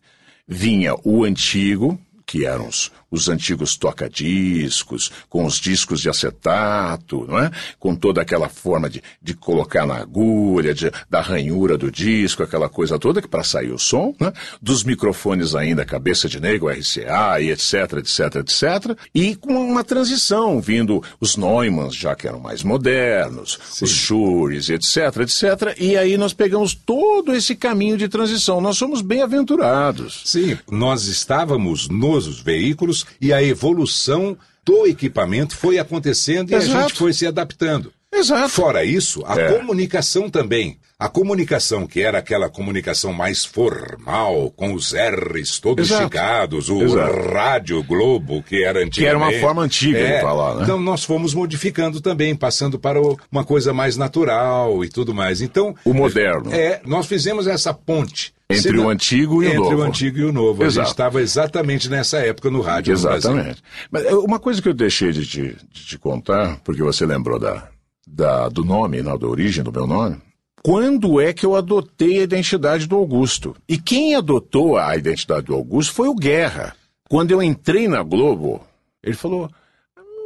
[0.45, 7.37] vinha o antigo, que eram os, os antigos toca-discos, com os discos de acetato, não
[7.37, 7.51] é?
[7.77, 12.69] Com toda aquela forma de, de colocar na agulha, de, da ranhura do disco, aquela
[12.69, 14.31] coisa toda que para sair o som, né?
[14.61, 18.97] Dos microfones ainda, cabeça de negro, RCA e etc, etc, etc.
[19.13, 23.85] E com uma transição, vindo os Neumanns, já que eram mais modernos, Sim.
[23.85, 25.75] os Shures, etc, etc.
[25.77, 28.61] E aí nós pegamos todo esse caminho de transição.
[28.61, 30.21] Nós somos bem-aventurados.
[30.25, 36.77] Sim, nós estávamos nos veículos e a evolução do equipamento foi acontecendo e Exato.
[36.77, 37.93] a gente foi se adaptando.
[38.13, 38.49] Exato.
[38.49, 39.57] Fora isso, a é.
[39.57, 40.77] comunicação também.
[40.99, 46.03] A comunicação, que era aquela comunicação mais formal, com os R's todos Exato.
[46.03, 47.29] esticados, o Exato.
[47.29, 48.97] rádio Globo, que era antigo.
[48.97, 50.17] Que era uma forma antiga é.
[50.17, 50.63] de falar, né?
[50.63, 52.99] Então nós fomos modificando também, passando para
[53.31, 55.41] uma coisa mais natural e tudo mais.
[55.41, 55.73] Então.
[55.83, 56.53] O moderno.
[56.53, 58.31] É, nós fizemos essa ponte.
[58.47, 59.65] Entre o antigo e o novo.
[59.65, 60.63] Entre o antigo e o novo.
[60.63, 60.81] Exato.
[60.81, 62.91] A gente estava exatamente nessa época no rádio.
[62.93, 63.63] Exatamente.
[63.89, 67.39] Mas eh, uma coisa que eu deixei de te, de te contar, porque você lembrou
[67.39, 67.69] da,
[68.11, 70.17] da, do nome, não, da origem do meu nome.
[70.63, 73.55] Quando é que eu adotei a identidade do Augusto?
[73.67, 76.75] E quem adotou a identidade do Augusto foi o Guerra.
[77.09, 78.61] Quando eu entrei na Globo,
[79.03, 79.49] ele falou: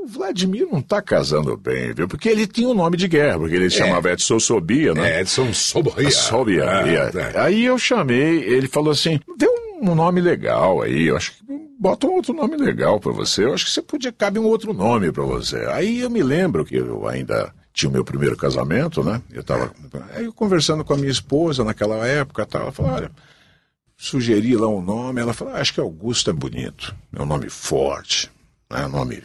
[0.03, 2.07] o Vladimir não está casando bem, viu?
[2.07, 3.69] Porque ele tinha o nome de guerra, porque ele é.
[3.69, 5.17] chamava Edson Sobia, né?
[5.17, 6.11] É, Edson Sobia.
[6.11, 6.69] Sobia.
[6.69, 7.39] Ah, é.
[7.39, 9.47] Aí eu chamei, ele falou assim: vê
[9.81, 11.43] um nome legal aí, eu acho que
[11.79, 14.73] bota um outro nome legal para você, eu acho que você podia cabe um outro
[14.73, 15.65] nome para você.
[15.69, 19.21] Aí eu me lembro que eu ainda tinha o meu primeiro casamento, né?
[19.29, 19.69] Eu estava
[20.33, 23.11] conversando com a minha esposa naquela época, tal, ela falou, olha,
[23.97, 27.49] sugeri lá um nome, ela falou, ah, acho que Augusto é bonito, é um nome
[27.49, 28.31] forte,
[28.69, 29.21] é um nome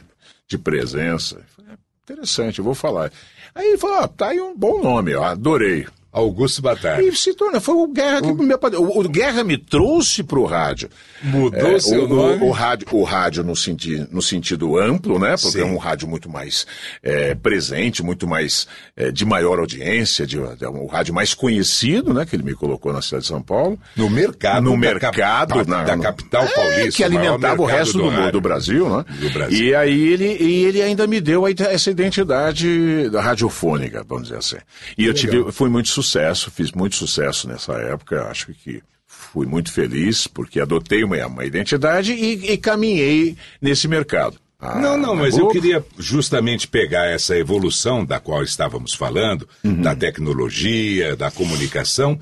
[0.49, 1.41] de presença.
[1.55, 3.13] Falei, é interessante, eu vou falar.
[3.55, 5.87] Aí ele falou, ah, tá aí um bom nome, eu adorei.
[6.13, 7.03] Augusto Batalha.
[7.03, 8.35] E se torna, foi o Guerra que o...
[8.35, 10.89] me o, o Guerra me trouxe para o rádio.
[11.23, 12.43] Mudou é, seu o, nome?
[12.43, 15.31] O, o, rádio, o rádio no, senti, no sentido amplo, né?
[15.31, 15.61] Porque Sim.
[15.61, 16.67] é um rádio muito mais
[17.01, 22.27] é, presente, muito mais é, de maior audiência, de, de, um rádio mais conhecido, né?
[22.27, 23.79] Que ele me colocou na cidade de São Paulo.
[23.95, 24.65] No mercado.
[24.65, 25.15] No mercado.
[25.15, 26.97] Cap, na, da capital é, paulista.
[26.97, 29.05] Que alimentava o resto do, do, do, Brasil, né?
[29.21, 29.59] Do Brasil.
[29.65, 34.57] E aí ele, e ele ainda me deu essa identidade da radiofônica, vamos dizer assim.
[34.99, 39.73] E eu tive, fui muito sucesso, fiz muito sucesso nessa época, acho que fui muito
[39.73, 44.39] feliz porque adotei uma, uma identidade e, e caminhei nesse mercado.
[44.59, 49.81] Ah, não, não, mas eu queria justamente pegar essa evolução da qual estávamos falando, uhum.
[49.81, 52.21] da tecnologia, da comunicação,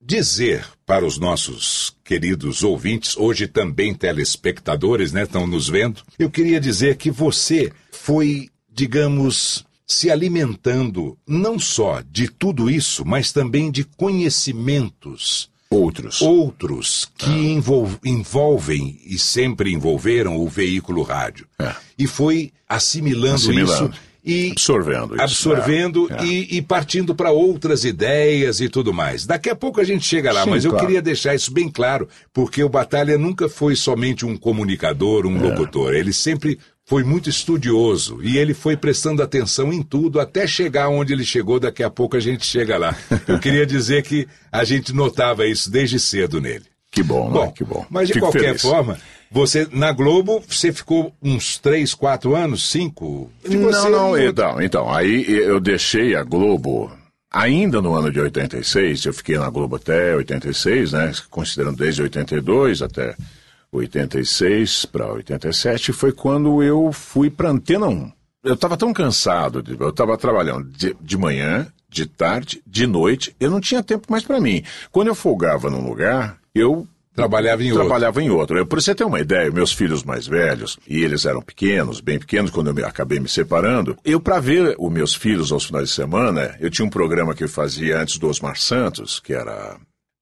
[0.00, 6.60] dizer para os nossos queridos ouvintes, hoje também telespectadores, né, estão nos vendo, eu queria
[6.60, 13.84] dizer que você foi, digamos, se alimentando não só de tudo isso, mas também de
[13.84, 17.98] conhecimentos outros, outros que ah.
[18.04, 21.46] envolvem e sempre envolveram o veículo rádio.
[21.58, 21.74] É.
[21.98, 23.90] E foi assimilando, assimilando.
[23.90, 25.22] isso e absorvendo isso.
[25.22, 26.24] Absorvendo é.
[26.24, 29.24] e, e, partindo para outras ideias e tudo mais.
[29.24, 30.86] Daqui a pouco a gente chega lá, Sim, mas eu claro.
[30.86, 35.48] queria deixar isso bem claro, porque o Batalha nunca foi somente um comunicador, um é.
[35.48, 35.94] locutor.
[35.94, 41.12] Ele sempre foi muito estudioso e ele foi prestando atenção em tudo até chegar onde
[41.12, 41.60] ele chegou.
[41.60, 42.96] Daqui a pouco a gente chega lá.
[43.28, 46.64] Eu queria dizer que a gente notava isso desde cedo nele.
[46.90, 47.52] Que bom, bom né?
[47.54, 47.84] Que bom.
[47.90, 48.62] Mas de Fico qualquer feliz.
[48.62, 48.98] forma,
[49.30, 53.30] você na Globo você ficou uns três, quatro anos, cinco?
[53.46, 54.18] Não, não.
[54.18, 56.90] Então, então, aí eu deixei a Globo
[57.30, 61.12] Ainda no ano de 86, eu fiquei na Globo até 86, né?
[61.28, 63.14] Considerando desde 82 até
[63.72, 68.12] 86 para 87, foi quando eu fui para Antena 1.
[68.44, 73.50] Eu estava tão cansado, eu estava trabalhando de, de manhã, de tarde, de noite, eu
[73.50, 74.62] não tinha tempo mais para mim.
[74.90, 76.86] Quando eu folgava num lugar, eu
[77.18, 78.22] Trabalhava em Trabalhava outro.
[78.22, 78.66] em outro.
[78.66, 82.48] Para você ter uma ideia, meus filhos mais velhos, e eles eram pequenos, bem pequenos,
[82.48, 85.94] quando eu me, acabei me separando, eu, para ver os meus filhos aos finais de
[85.96, 89.76] semana, eu tinha um programa que eu fazia antes do Osmar Santos, que era.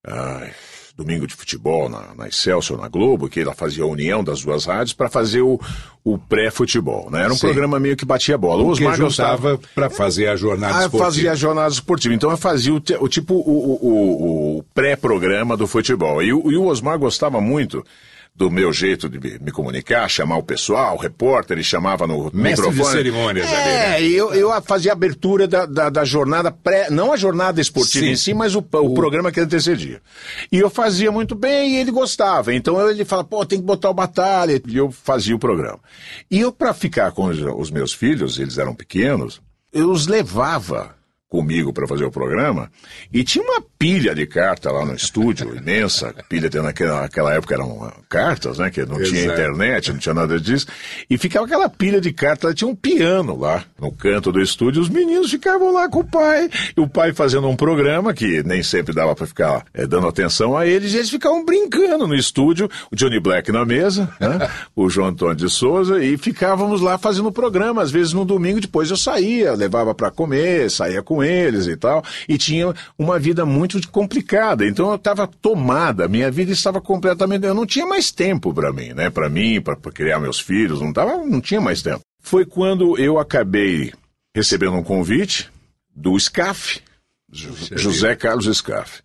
[0.06, 0.52] Ai,
[0.96, 4.64] domingo de futebol na, na Excelsior, na Globo, que ela fazia a união das duas
[4.64, 5.60] rádios para fazer o,
[6.02, 7.22] o pré-futebol, né?
[7.24, 7.48] Era um Sim.
[7.48, 8.62] programa meio que batia bola.
[8.62, 11.04] O Osmar gostava para fazer a jornada ah, esportiva.
[11.04, 12.14] Fazia a jornada esportiva.
[12.14, 16.22] Então eu fazia o, o tipo o, o, o pré-programa do futebol.
[16.22, 17.84] E, e o Osmar gostava muito
[18.36, 22.66] do meu jeito de me comunicar, chamar o pessoal, o repórter, ele chamava no Mestre
[22.66, 22.76] microfone.
[22.76, 24.10] de cerimônias é, ali, né?
[24.10, 28.12] eu, eu fazia a abertura da, da, da, jornada pré, não a jornada esportiva sim.
[28.12, 30.02] em si, mas o, o, o, programa que antecedia.
[30.52, 32.54] E eu fazia muito bem e ele gostava.
[32.54, 34.60] Então ele fala, pô, tem que botar o batalha.
[34.66, 35.78] E eu fazia o programa.
[36.30, 39.40] E eu, para ficar com os, os meus filhos, eles eram pequenos,
[39.72, 40.95] eu os levava
[41.28, 42.70] comigo para fazer o programa
[43.12, 47.92] e tinha uma pilha de carta lá no estúdio, imensa pilha, naquela, naquela época eram
[48.08, 49.10] cartas, né, que não Exato.
[49.10, 50.66] tinha internet, não tinha nada disso,
[51.10, 54.88] e ficava aquela pilha de cartas, tinha um piano lá no canto do estúdio, os
[54.88, 58.94] meninos ficavam lá com o pai, e o pai fazendo um programa que nem sempre
[58.94, 62.96] dava para ficar é, dando atenção a eles, e eles ficavam brincando no estúdio, o
[62.96, 67.32] Johnny Black na mesa, né, o João Antônio de Souza, e ficávamos lá fazendo o
[67.32, 71.76] programa, às vezes no domingo depois eu saía, levava para comer, saía com eles e
[71.76, 74.66] tal, e tinha uma vida muito complicada.
[74.66, 77.46] Então eu estava tomada, minha vida estava completamente.
[77.46, 79.10] Eu não tinha mais tempo para mim, né?
[79.10, 82.00] Para mim, para criar meus filhos, não, tava, não tinha mais tempo.
[82.20, 83.92] Foi quando eu acabei
[84.34, 85.50] recebendo um convite
[85.94, 86.80] do SCAF,
[87.30, 89.02] José Carlos SCAF.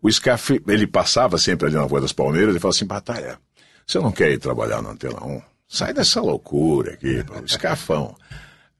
[0.00, 3.38] O SCAF, ele passava sempre ali na Rua das Palmeiras e falava assim: Batalha,
[3.86, 5.42] você não quer ir trabalhar na Antena 1?
[5.66, 8.16] Sai dessa loucura aqui, escafão.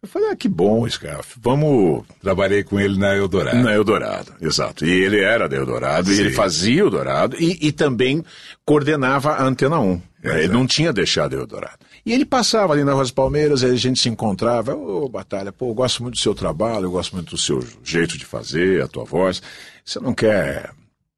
[0.00, 1.36] Eu falei, ah, que bom, Scarf.
[1.40, 2.04] Vamos.
[2.22, 3.58] Trabalhei com ele na Eldorado.
[3.58, 4.86] Na Eldorado, exato.
[4.86, 6.16] E ele era da Eldorado, Sim.
[6.16, 8.24] e ele fazia o Eldorado e, e também
[8.64, 10.02] coordenava a Antena 1.
[10.22, 10.38] Exato.
[10.38, 11.78] Ele não tinha deixado a Eldorado.
[12.06, 14.74] E ele passava ali na das Palmeiras, aí a gente se encontrava.
[14.74, 17.62] Ô, oh, Batalha, pô, eu gosto muito do seu trabalho, eu gosto muito do seu
[17.82, 19.42] jeito de fazer, a tua voz.
[19.84, 20.70] Você não quer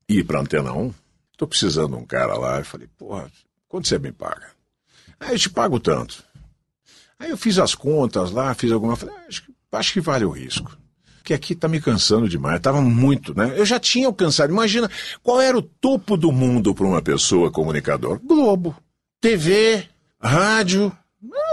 [0.08, 0.92] ir pra Antena 1?
[1.36, 2.58] Tô precisando de um cara lá.
[2.58, 3.30] Eu falei, porra,
[3.68, 4.48] quanto você me paga?
[5.18, 6.24] Ah, eu te pago tanto.
[7.20, 8.96] Aí eu fiz as contas lá, fiz alguma.
[8.96, 10.76] Falei, ah, acho, acho que vale o risco.
[11.18, 12.58] Porque aqui tá me cansando demais.
[12.60, 13.52] Tava muito, né?
[13.56, 14.50] Eu já tinha alcançado.
[14.50, 14.90] Imagina
[15.22, 18.74] qual era o topo do mundo para uma pessoa comunicador: Globo,
[19.20, 19.86] TV,
[20.18, 20.90] rádio,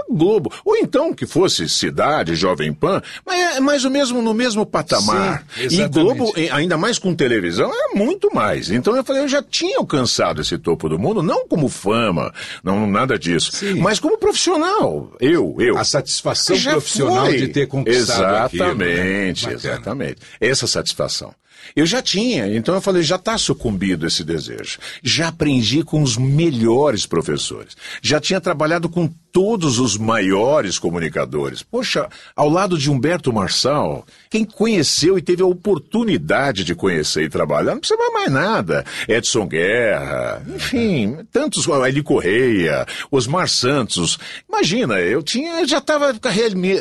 [0.09, 0.51] Globo.
[0.63, 5.45] Ou então que fosse Cidade, Jovem Pan, mas é mais ou menos no mesmo patamar.
[5.55, 8.71] Sim, e Globo, ainda mais com televisão, é muito mais.
[8.71, 12.87] Então eu falei, eu já tinha alcançado esse topo do mundo, não como fama, não
[12.87, 13.79] nada disso, Sim.
[13.81, 15.11] mas como profissional.
[15.19, 15.77] Eu, eu.
[15.77, 17.37] A satisfação já profissional foi.
[17.37, 19.73] de ter conquistado Exatamente, aquilo, né?
[19.73, 20.21] exatamente.
[20.39, 21.33] Essa satisfação.
[21.75, 24.79] Eu já tinha, então eu falei, já está sucumbido esse desejo.
[25.03, 27.75] Já aprendi com os melhores professores.
[28.01, 31.61] Já tinha trabalhado com todos os maiores comunicadores.
[31.61, 37.29] Poxa, ao lado de Humberto Marçal, quem conheceu e teve a oportunidade de conhecer e
[37.29, 38.83] trabalhar, não precisa mais nada.
[39.07, 44.17] Edson Guerra, enfim, tantos, Eli Correia, Osmar Santos.
[44.49, 46.15] Imagina, eu tinha, já estava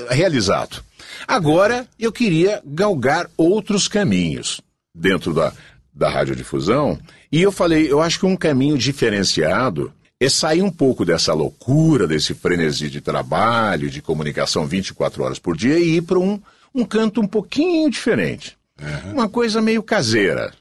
[0.09, 0.83] realizado.
[1.29, 4.61] Agora eu queria galgar outros caminhos
[4.97, 5.53] dentro da,
[5.95, 6.99] da radiodifusão.
[7.31, 12.07] E eu falei, eu acho que um caminho diferenciado é sair um pouco dessa loucura,
[12.07, 16.41] desse frenesi de trabalho, de comunicação 24 horas por dia e ir para um,
[16.75, 18.57] um canto um pouquinho diferente.
[18.81, 19.13] Uhum.
[19.13, 20.53] Uma coisa meio caseira.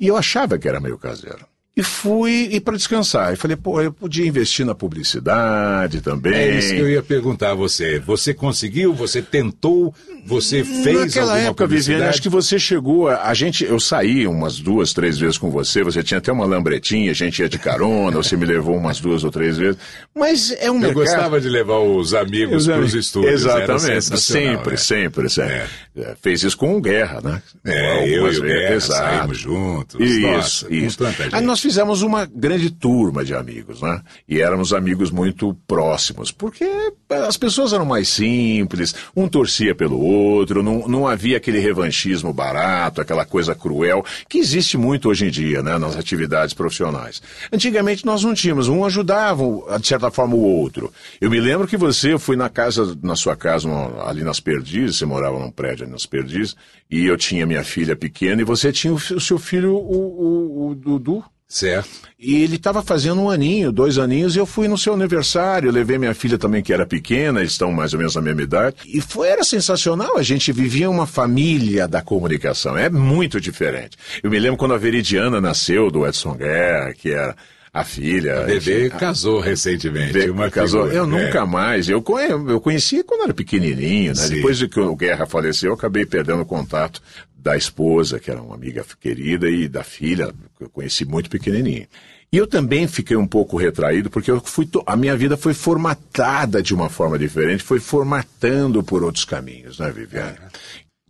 [0.00, 1.46] E eu achava que era meio caseiro.
[1.74, 3.32] E fui e para descansar.
[3.32, 6.34] E falei, pô, eu podia investir na publicidade também.
[6.34, 7.98] É isso que eu ia perguntar a você.
[7.98, 8.92] Você conseguiu?
[8.92, 9.94] Você tentou?
[10.26, 13.08] Você fez Naquela época, Viviane, acho que você chegou.
[13.08, 15.82] A, a, gente, eu saí umas duas, três vezes com você.
[15.82, 18.18] Você tinha até uma lambretinha, a gente ia de carona.
[18.18, 19.80] você me levou umas duas ou três vezes.
[20.14, 20.90] Mas é um eu mercado.
[20.90, 23.32] Eu gostava de levar os amigos para os estúdios.
[23.32, 24.20] Exatamente.
[24.20, 24.76] Sempre, é.
[24.76, 25.54] sempre, sempre.
[25.54, 25.68] É.
[25.96, 26.16] é.
[26.20, 27.42] Fez isso com o Guerra, né?
[27.64, 29.98] É, eu e o Guerra saímos juntos.
[29.98, 30.98] Isso, Nossa, isso.
[31.32, 34.02] Aí nós fizemos uma grande turma de amigos, né?
[34.28, 36.68] E éramos amigos muito próximos, porque
[37.08, 43.00] as pessoas eram mais simples, um torcia pelo outro, não, não havia aquele revanchismo barato,
[43.00, 47.22] aquela coisa cruel, que existe muito hoje em dia, né, nas atividades profissionais.
[47.52, 49.44] Antigamente nós não tínhamos, um ajudava,
[49.78, 50.92] de certa forma, o outro.
[51.20, 53.68] Eu me lembro que você foi na casa, na sua casa,
[54.04, 56.56] ali nas Perdizes, você morava num prédio ali nas Perdizes,
[56.90, 60.74] e eu tinha minha filha pequena, e você tinha o, seu filho, o, o, o
[60.74, 61.90] Dudu, Certo.
[62.18, 65.98] E ele estava fazendo um aninho, dois aninhos, e eu fui no seu aniversário, levei
[65.98, 68.76] minha filha também, que era pequena, eles estão mais ou menos na mesma idade.
[68.86, 73.98] E foi, era sensacional, a gente vivia uma família da comunicação, é muito diferente.
[74.22, 77.36] Eu me lembro quando a Veridiana nasceu, do Edson Guerra, que era
[77.70, 78.40] a filha.
[78.40, 79.44] A bebê enfim, casou a...
[79.44, 80.12] recentemente.
[80.12, 80.84] Bebê uma casou.
[80.84, 81.06] Figura, eu é.
[81.06, 81.86] nunca mais.
[81.86, 82.02] Eu,
[82.48, 84.28] eu conheci quando era pequenininho, né?
[84.28, 87.02] Depois de que o Guerra faleceu, eu acabei perdendo o contato
[87.42, 91.86] da esposa, que era uma amiga querida, e da filha, que eu conheci muito pequenininho.
[92.32, 96.62] E eu também fiquei um pouco retraído, porque eu fui a minha vida foi formatada
[96.62, 100.38] de uma forma diferente, foi formatando por outros caminhos, né, Viviane?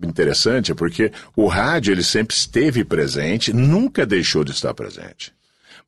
[0.03, 5.33] Interessante, porque o rádio ele sempre esteve presente, nunca deixou de estar presente.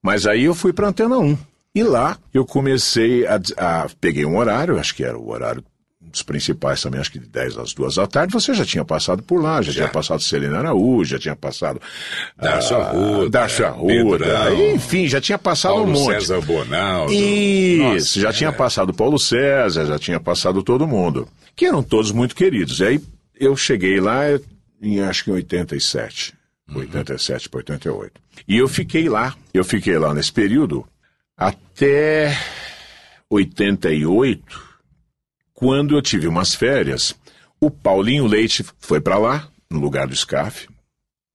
[0.00, 1.36] Mas aí eu fui para a Antena 1.
[1.74, 5.64] E lá eu comecei a, a, Peguei um horário, acho que era o horário
[6.14, 9.22] dos principais também, acho que de 10 às 2 da tarde, você já tinha passado
[9.22, 9.82] por lá, já, já.
[9.82, 11.80] tinha passado Celina Araújo, já tinha passado
[12.40, 16.20] Darcio Arruda, Darcio Arruda, enfim, já tinha passado Paulo um monte.
[16.20, 17.12] César Bonaldo.
[17.12, 18.32] Isso, Nossa, já é.
[18.32, 22.80] tinha passado Paulo César, já tinha passado todo mundo, que eram todos muito queridos.
[22.80, 23.00] E aí
[23.38, 24.22] eu cheguei lá,
[24.80, 26.32] em acho que em 87.
[26.68, 26.78] Uhum.
[26.78, 28.12] 87 para 88.
[28.48, 30.86] E eu fiquei lá, eu fiquei lá nesse período
[31.36, 32.36] até
[33.28, 34.73] 88,
[35.54, 37.14] quando eu tive umas férias.
[37.60, 40.68] O Paulinho Leite foi para lá, no lugar do Scarf,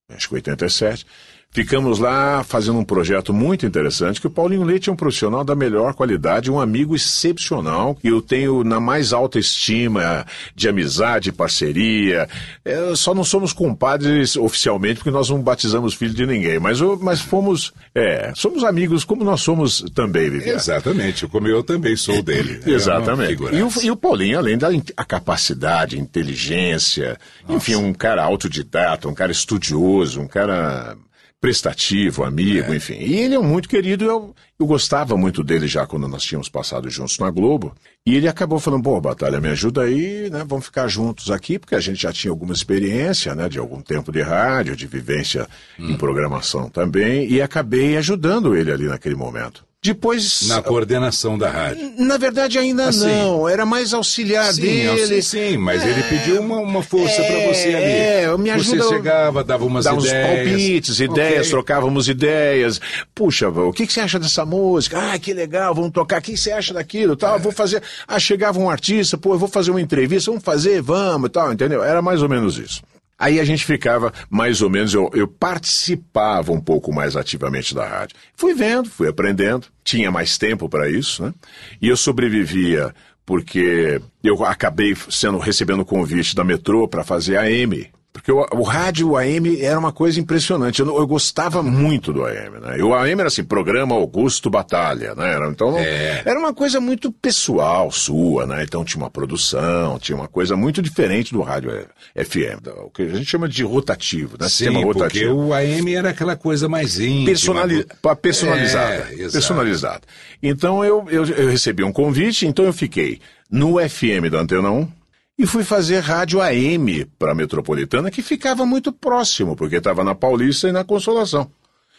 [0.09, 1.05] acho que 87.
[1.51, 5.55] Ficamos lá fazendo um projeto muito interessante, que o Paulinho Leite é um profissional da
[5.55, 12.29] melhor qualidade, um amigo excepcional, que eu tenho na mais alta estima de amizade, parceria.
[12.63, 17.19] É, só não somos compadres oficialmente, porque nós não batizamos filho de ninguém, mas, mas
[17.19, 20.59] fomos, é, somos amigos como nós somos também, Viviane.
[20.59, 22.59] Exatamente, como eu também sou dele.
[22.69, 23.41] É Exatamente.
[23.51, 27.55] E o, e o, Paulinho, além da a capacidade, inteligência, Nossa.
[27.55, 30.95] enfim, um cara autodidata, um cara estudioso, um cara
[31.39, 32.75] prestativo, amigo, é.
[32.75, 32.97] enfim.
[32.99, 36.89] E ele é muito querido, eu, eu gostava muito dele já quando nós tínhamos passado
[36.89, 37.73] juntos na Globo.
[38.05, 40.43] E ele acabou falando, pô, Batalha, me ajuda aí, né?
[40.45, 43.47] Vamos ficar juntos aqui, porque a gente já tinha alguma experiência, né?
[43.47, 45.47] De algum tempo de rádio, de vivência
[45.79, 45.91] hum.
[45.91, 47.29] em programação também.
[47.29, 49.68] E acabei ajudando ele ali naquele momento.
[49.81, 50.45] Depois.
[50.49, 51.93] Na coordenação da rádio.
[51.97, 53.47] Na verdade, ainda assim, não.
[53.47, 55.21] Era mais auxiliar sim, dele.
[55.21, 57.85] Sim, mas é, ele pediu uma, uma força é, para você ali.
[57.85, 58.83] É, me ajuda.
[58.83, 60.27] Você chegava, dava umas dava ideias.
[60.27, 61.49] Uns palpites, ideias, okay.
[61.51, 62.81] trocávamos ideias.
[63.15, 65.13] Puxa, o que, que, você acha dessa música?
[65.13, 66.19] Ah, que legal, vamos tocar.
[66.19, 67.15] O que, que você acha daquilo?
[67.15, 67.39] Tal, é.
[67.39, 67.81] vou fazer.
[68.05, 71.81] Ah, chegava um artista, pô, eu vou fazer uma entrevista, vamos fazer, vamos tal, entendeu?
[71.81, 72.81] Era mais ou menos isso.
[73.19, 77.85] Aí a gente ficava mais ou menos, eu, eu, participava um pouco mais ativamente da
[77.85, 78.15] rádio.
[78.33, 81.33] Fui vendo, fui aprendendo, tinha mais tempo para isso, né?
[81.81, 87.91] E eu sobrevivia porque eu acabei sendo recebendo convite da metrô para fazer a M
[88.19, 90.81] porque o, o rádio, o AM, era uma coisa impressionante.
[90.81, 92.77] Eu, eu, gostava muito do AM, né?
[92.77, 95.33] E o AM era assim, programa Augusto Batalha, né?
[95.33, 96.21] Era, então, é.
[96.25, 98.63] era uma coisa muito pessoal, sua, né?
[98.63, 101.71] Então tinha uma produção, tinha uma coisa muito diferente do rádio
[102.13, 104.49] FM, o que a gente chama de rotativo, né?
[104.49, 105.33] Sim, Sistema rotativo.
[105.35, 107.25] porque o AM era aquela coisa mais íntima.
[107.25, 107.85] Personali
[108.21, 109.07] personalizada.
[109.13, 110.01] É, personalizada.
[110.43, 114.98] Então eu, eu, eu recebi um convite, então eu fiquei no FM da Antena 1,
[115.39, 120.13] e fui fazer rádio AM para a Metropolitana, que ficava muito próximo, porque estava na
[120.13, 121.49] Paulista e na Consolação.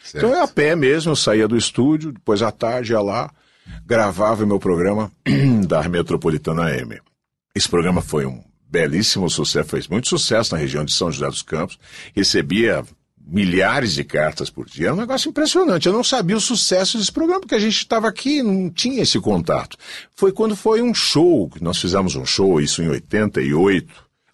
[0.04, 0.26] Certo.
[0.26, 3.30] Então eu a pé mesmo, eu saía do estúdio, depois à tarde ia lá,
[3.86, 5.10] gravava o meu programa
[5.66, 7.00] da Metropolitana AM.
[7.54, 11.42] Esse programa foi um belíssimo sucesso, fez muito sucesso na região de São José dos
[11.42, 11.78] Campos,
[12.14, 12.84] recebia
[13.30, 14.86] milhares de cartas por dia.
[14.86, 15.86] Era um negócio impressionante.
[15.86, 19.20] Eu não sabia o sucesso desse programa, porque a gente estava aqui não tinha esse
[19.20, 19.76] contato.
[20.16, 23.88] Foi quando foi um show, nós fizemos um show, isso em 88,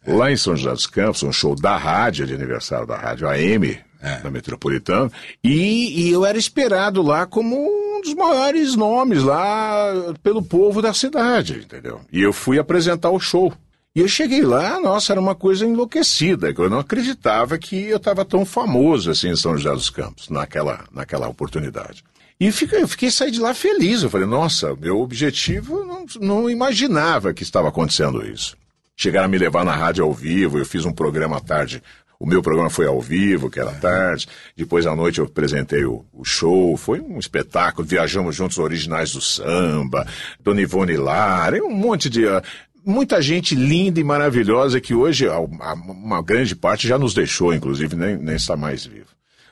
[0.07, 0.13] é.
[0.15, 3.79] lá em São José dos Campos, um show da rádio, de aniversário da rádio AM,
[4.01, 4.19] é.
[4.21, 5.11] da Metropolitana,
[5.45, 10.95] e, e eu era esperado lá como um dos maiores nomes lá pelo povo da
[10.95, 12.01] cidade, entendeu?
[12.11, 13.53] E eu fui apresentar o show.
[13.97, 17.97] E eu cheguei lá, nossa, era uma coisa enlouquecida, que eu não acreditava que eu
[17.97, 22.05] estava tão famoso assim em São José dos Campos, naquela, naquela oportunidade.
[22.39, 24.03] E fiquei, eu fiquei sair de lá feliz.
[24.03, 28.55] Eu falei, nossa, meu objetivo, não, não imaginava que estava acontecendo isso.
[28.95, 31.83] Chegaram a me levar na rádio ao vivo, eu fiz um programa à tarde.
[32.19, 34.27] O meu programa foi ao vivo, que era tarde.
[34.57, 36.77] Depois à noite eu apresentei o, o show.
[36.77, 37.87] Foi um espetáculo.
[37.87, 40.07] Viajamos juntos originais do samba,
[40.41, 42.25] Dona Ivone Lara, um monte de
[42.87, 48.17] muita gente linda e maravilhosa que hoje, uma grande parte já nos deixou, inclusive, nem,
[48.17, 49.09] nem está mais vivo.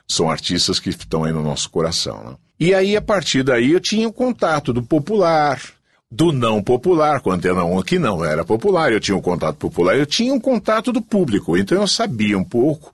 [0.07, 2.23] São artistas que estão aí no nosso coração.
[2.23, 2.35] Né?
[2.57, 5.61] E aí, a partir daí, eu tinha o um contato do popular,
[6.09, 9.57] do não popular, com a Antena 1 que não era popular, eu tinha um contato
[9.57, 12.93] popular, eu tinha um contato do público, então eu sabia um pouco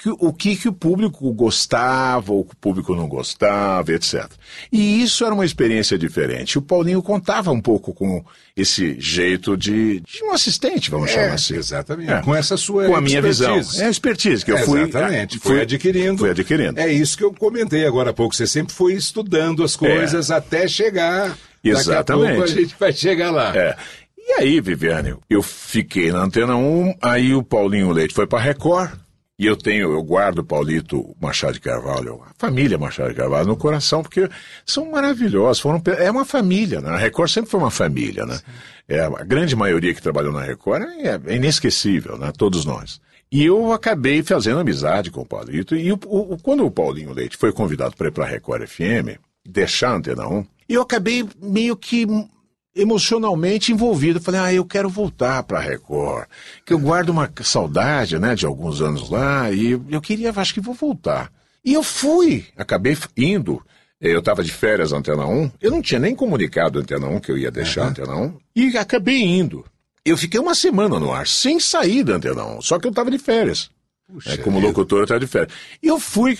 [0.00, 4.30] que, o que, que o público gostava, ou que o público não gostava, etc.
[4.70, 6.56] E isso era uma experiência diferente.
[6.56, 8.24] O Paulinho contava um pouco com
[8.56, 11.56] esse jeito de, de um assistente, vamos é, chamar assim.
[11.56, 12.12] Exatamente.
[12.12, 12.22] É.
[12.22, 13.60] Com essa sua Com a minha visão.
[13.76, 14.82] É a expertise que eu fui.
[14.82, 15.40] Exatamente.
[15.40, 16.18] Fui, fui adquirindo.
[16.18, 16.78] Fui adquirindo.
[16.78, 18.36] É isso que eu comentei agora há pouco.
[18.36, 20.34] Você sempre foi estudando as coisas é.
[20.34, 21.36] até chegar.
[21.64, 22.04] Exatamente.
[22.04, 23.52] Daqui a pouco a gente vai chegar lá.
[23.56, 23.76] É.
[24.16, 28.90] E aí, Viviane, eu fiquei na Antena 1, aí o Paulinho Leite foi para Record,
[29.38, 33.56] e eu tenho, eu guardo Paulito Machado de Carvalho, a família Machado de Carvalho no
[33.56, 34.28] coração, porque
[34.66, 35.60] são maravilhosos.
[35.60, 36.90] Foram, é uma família, né?
[36.90, 38.40] A Record sempre foi uma família, né?
[38.88, 42.32] É, a grande maioria que trabalhou na Record é, é inesquecível, né?
[42.36, 43.00] Todos nós.
[43.30, 45.76] E eu acabei fazendo amizade com o Paulito.
[45.76, 49.20] E o, o, quando o Paulinho Leite foi convidado para ir para a Record FM,
[49.46, 52.06] deixar a Antena 1, eu acabei meio que
[52.78, 54.20] emocionalmente envolvido.
[54.20, 56.26] Falei, ah, eu quero voltar para a Record,
[56.64, 60.60] que eu guardo uma saudade, né, de alguns anos lá, e eu queria, acho que
[60.60, 61.30] vou voltar.
[61.64, 63.62] E eu fui, acabei indo.
[64.00, 67.18] Eu estava de férias na Antena 1, eu não tinha nem comunicado a Antena 1
[67.18, 67.86] que eu ia deixar uhum.
[67.86, 69.64] a Antena 1, e acabei indo.
[70.04, 73.10] Eu fiquei uma semana no ar, sem sair da Antena 1, só que eu estava
[73.10, 73.70] de férias.
[74.06, 75.52] Puxa, é, como locutor até de férias.
[75.82, 76.38] E eu fui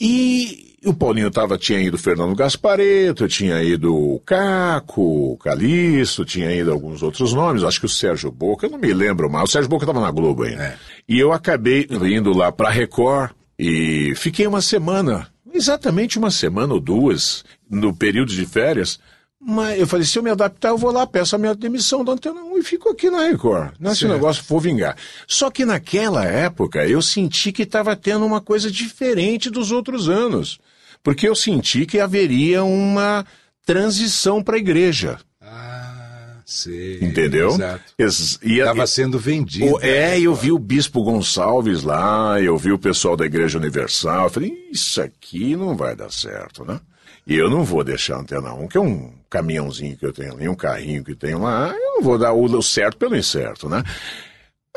[0.00, 6.24] e o Paulinho tava, tinha ido o Fernando Gaspareto, tinha ido o Caco, o Calixto,
[6.24, 9.48] tinha ido alguns outros nomes, acho que o Sérgio Boca, eu não me lembro mais,
[9.48, 10.64] o Sérgio Boca estava na Globo ainda.
[10.64, 10.76] É.
[11.08, 16.80] E eu acabei indo lá para Record e fiquei uma semana, exatamente uma semana ou
[16.80, 18.98] duas, no período de férias,
[19.46, 22.12] mas eu falei, se eu me adaptar, eu vou lá, peço a minha demissão da
[22.12, 23.74] Antena 1 e fico aqui na Record.
[23.78, 24.96] Não é esse negócio for vingar.
[25.26, 30.58] Só que naquela época eu senti que estava tendo uma coisa diferente dos outros anos.
[31.02, 33.26] Porque eu senti que haveria uma
[33.66, 35.18] transição para a igreja.
[35.42, 37.00] Ah, sei.
[37.02, 37.50] Entendeu?
[37.50, 38.38] Exato.
[38.42, 39.78] Estava sendo vendido.
[39.82, 44.24] é, eu vi o Bispo Gonçalves lá, eu vi o pessoal da Igreja Universal.
[44.24, 46.80] Eu falei, isso aqui não vai dar certo, né?
[47.26, 50.32] E eu não vou deixar a Antena 1, que é um caminhãozinho que eu tenho
[50.32, 53.82] ali, um carrinho que tenho lá, eu não vou dar o certo pelo incerto, né?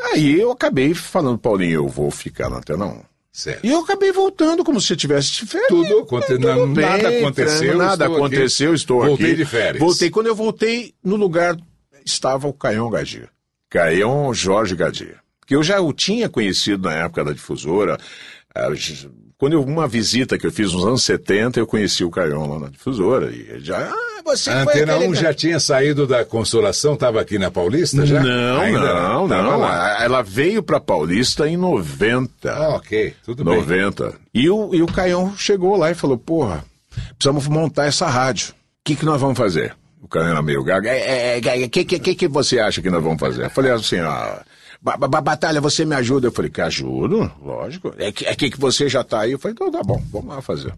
[0.00, 3.02] Aí eu acabei falando, Paulinho, eu vou ficar na Antena 1.
[3.30, 3.64] Certo.
[3.64, 5.68] E eu acabei voltando como se eu tivesse de férias.
[5.68, 7.78] Tudo, tudo não, bem, nada aconteceu.
[7.78, 8.76] Nada estou aconteceu, aqui.
[8.76, 9.22] estou voltei aqui.
[9.22, 9.78] Voltei de férias.
[9.78, 10.10] Voltei.
[10.10, 11.56] Quando eu voltei, no lugar
[12.04, 13.28] estava o Caião Gadia.
[13.70, 15.20] Caião Jorge Gadia.
[15.46, 17.96] Que eu já o tinha conhecido na época da difusora.
[18.52, 18.68] Ah,
[19.36, 22.58] quando eu, uma visita que eu fiz nos anos 70, eu conheci o Caion lá
[22.58, 23.30] na difusora.
[23.30, 23.92] E ele já.
[24.28, 28.22] Você a Antena 1 já tinha saído da Consolação, estava aqui na Paulista já?
[28.22, 29.58] Não, Ainda não, não.
[29.58, 30.04] Lá.
[30.04, 32.52] Ela veio para Paulista em 90.
[32.52, 33.66] Ah, ok, tudo 90.
[33.66, 33.82] bem.
[33.84, 34.14] 90.
[34.34, 36.62] E o, e o Caião chegou lá e falou: porra,
[37.16, 38.50] precisamos montar essa rádio.
[38.50, 38.54] O
[38.84, 39.74] que, que nós vamos fazer?
[40.02, 40.90] O Caião era meio gaga.
[40.90, 43.46] O é, é, é, que, que, que você acha que nós vamos fazer?
[43.46, 44.42] Eu falei assim: ah.
[44.80, 46.28] Batalha, você me ajuda?
[46.28, 47.94] Eu falei, que ajudo, lógico.
[47.98, 49.32] É que, é que você já tá aí.
[49.32, 50.72] Eu falei, então tá bom, vamos lá fazer.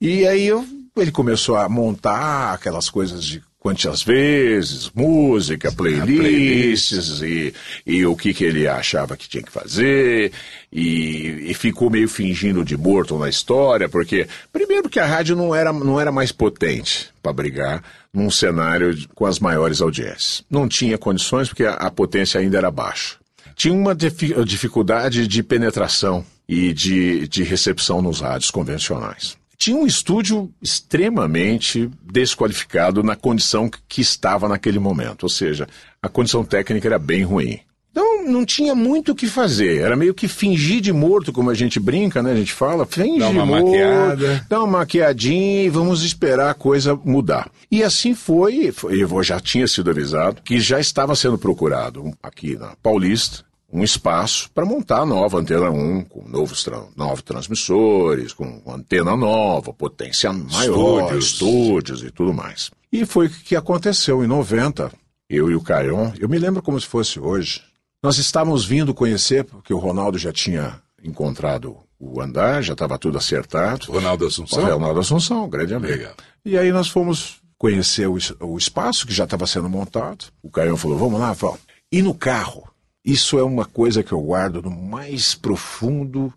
[0.00, 0.64] E aí eu,
[1.00, 7.52] ele começou a montar aquelas coisas de quantas vezes, música, playlists e,
[7.84, 10.32] e o que, que ele achava que tinha que fazer
[10.72, 15.54] e, e, ficou meio fingindo de morto na história, porque primeiro que a rádio não
[15.54, 17.82] era, não era mais potente para brigar
[18.14, 20.44] num cenário com as maiores audiências.
[20.48, 23.16] Não tinha condições porque a, a potência ainda era baixa
[23.58, 29.36] tinha uma dificuldade de penetração e de, de recepção nos rádios convencionais.
[29.58, 35.66] Tinha um estúdio extremamente desqualificado na condição que estava naquele momento, ou seja,
[36.00, 37.58] a condição técnica era bem ruim.
[37.90, 39.80] Então não tinha muito o que fazer.
[39.80, 42.30] Era meio que fingir de morto, como a gente brinca, né?
[42.30, 44.46] A gente fala, finge dá uma morto, maquiada.
[44.48, 47.50] dá uma maquiadinha e vamos esperar a coisa mudar.
[47.68, 52.56] E assim foi, foi, eu já tinha sido avisado que já estava sendo procurado aqui
[52.56, 58.32] na Paulista um espaço para montar a nova Antena 1, com novos, tra novos transmissores,
[58.32, 61.24] com antena nova, potência maior, estúdios.
[61.24, 62.70] estúdios e tudo mais.
[62.90, 64.90] E foi o que aconteceu em 90.
[65.28, 67.62] Eu e o Caion, eu me lembro como se fosse hoje.
[68.02, 73.18] Nós estávamos vindo conhecer, porque o Ronaldo já tinha encontrado o andar, já estava tudo
[73.18, 73.92] acertado.
[73.92, 74.64] Ronaldo Assunção?
[74.64, 75.92] O Ronaldo Assunção, grande amigo.
[75.92, 76.14] Legal.
[76.44, 80.26] E aí nós fomos conhecer o, o espaço que já estava sendo montado.
[80.42, 81.60] O Caion falou, vamos lá, vamos.
[81.92, 82.68] E no carro,
[83.04, 86.32] isso é uma coisa que eu guardo no mais profundo,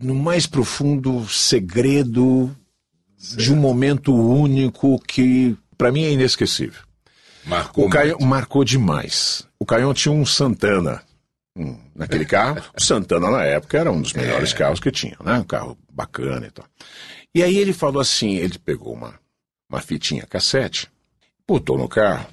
[0.00, 2.54] no mais profundo segredo
[3.36, 6.82] de um momento único que para mim é inesquecível.
[7.44, 9.46] Marcou, o Caio, marcou demais.
[9.58, 11.02] O Caião tinha um Santana
[11.56, 12.62] um, naquele carro.
[12.76, 14.56] o Santana na época era um dos melhores é.
[14.56, 15.34] carros que tinha, né?
[15.34, 16.64] Um carro bacana e tal.
[17.34, 19.18] E aí ele falou assim, ele pegou uma,
[19.68, 20.88] uma fitinha cassete,
[21.46, 22.26] botou no carro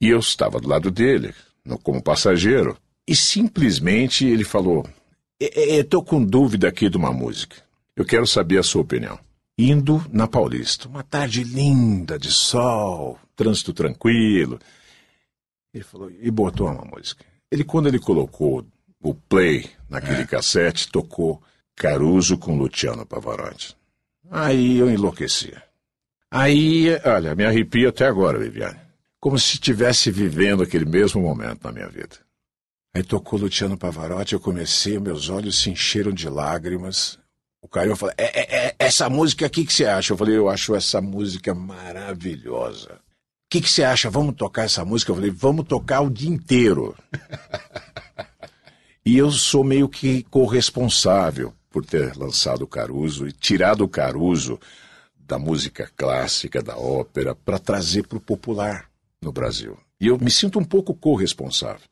[0.00, 1.34] e eu estava do lado dele,
[1.82, 4.86] como passageiro, e simplesmente ele falou:
[5.38, 7.56] Estou com dúvida aqui de uma música.
[7.96, 9.18] Eu quero saber a sua opinião.
[9.58, 14.58] Indo na Paulista, uma tarde linda de sol, trânsito tranquilo.
[15.72, 17.24] Ele falou, e botou uma música.
[17.50, 18.64] Ele, quando ele colocou
[19.02, 20.26] o play naquele é.
[20.26, 21.42] cassete, tocou
[21.76, 23.76] Caruso com Luciano Pavarotti.
[24.30, 25.52] Aí eu enlouqueci.
[26.30, 28.89] Aí, olha, me arrepio até agora, Viviane
[29.20, 32.16] como se estivesse vivendo aquele mesmo momento na minha vida.
[32.94, 37.18] Aí tocou Luciano Pavarotti, eu comecei, meus olhos se encheram de lágrimas.
[37.62, 40.12] O Caio falou: é, é, é, essa música aqui que você acha?
[40.12, 42.94] Eu falei: eu acho essa música maravilhosa.
[42.94, 44.10] O que, que você acha?
[44.10, 45.12] Vamos tocar essa música?
[45.12, 46.96] Eu falei: vamos tocar o dia inteiro.
[49.04, 54.58] e eu sou meio que corresponsável por ter lançado o Caruso e tirado o Caruso
[55.16, 58.89] da música clássica, da ópera, para trazer para o popular
[59.22, 59.76] no Brasil.
[60.00, 61.82] E eu me sinto um pouco corresponsável.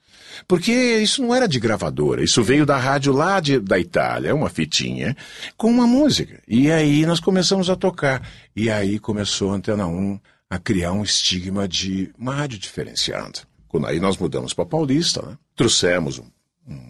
[0.46, 4.48] Porque isso não era de gravadora, isso veio da rádio lá de, da Itália, uma
[4.48, 5.16] fitinha,
[5.56, 6.40] com uma música.
[6.46, 8.26] E aí nós começamos a tocar.
[8.54, 10.18] E aí começou a Antena 1
[10.50, 13.40] a criar um estigma de uma rádio diferenciada.
[13.68, 15.36] Quando aí nós mudamos para Paulista, né?
[15.54, 16.26] trouxemos um,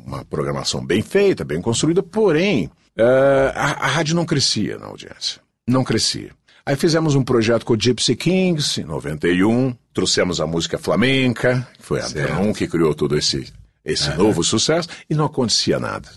[0.06, 2.66] uma programação bem feita, bem construída, porém,
[2.96, 5.40] uh, a, a rádio não crescia na audiência.
[5.66, 6.30] Não crescia.
[6.68, 11.98] Aí fizemos um projeto com o Gypsy Kings, em 91, trouxemos a música flamenca, foi
[11.98, 13.50] a Antena 1 que criou todo esse,
[13.82, 16.10] esse novo sucesso, e não acontecia nada.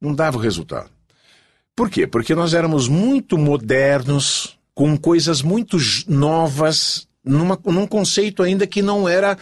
[0.00, 0.88] Não dava o resultado.
[1.74, 2.06] Por quê?
[2.06, 5.76] Porque nós éramos muito modernos, com coisas muito
[6.06, 9.36] novas, numa, num conceito ainda que não era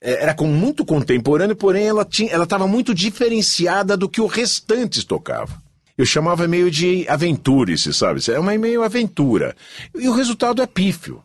[0.00, 4.26] é, era com muito contemporâneo, porém ela tinha, ela estava muito diferenciada do que o
[4.26, 5.62] restante tocava.
[5.98, 8.20] Eu chamava meio de aventurice, sabe?
[8.30, 9.56] É uma meio aventura.
[9.92, 11.20] E o resultado é pífio.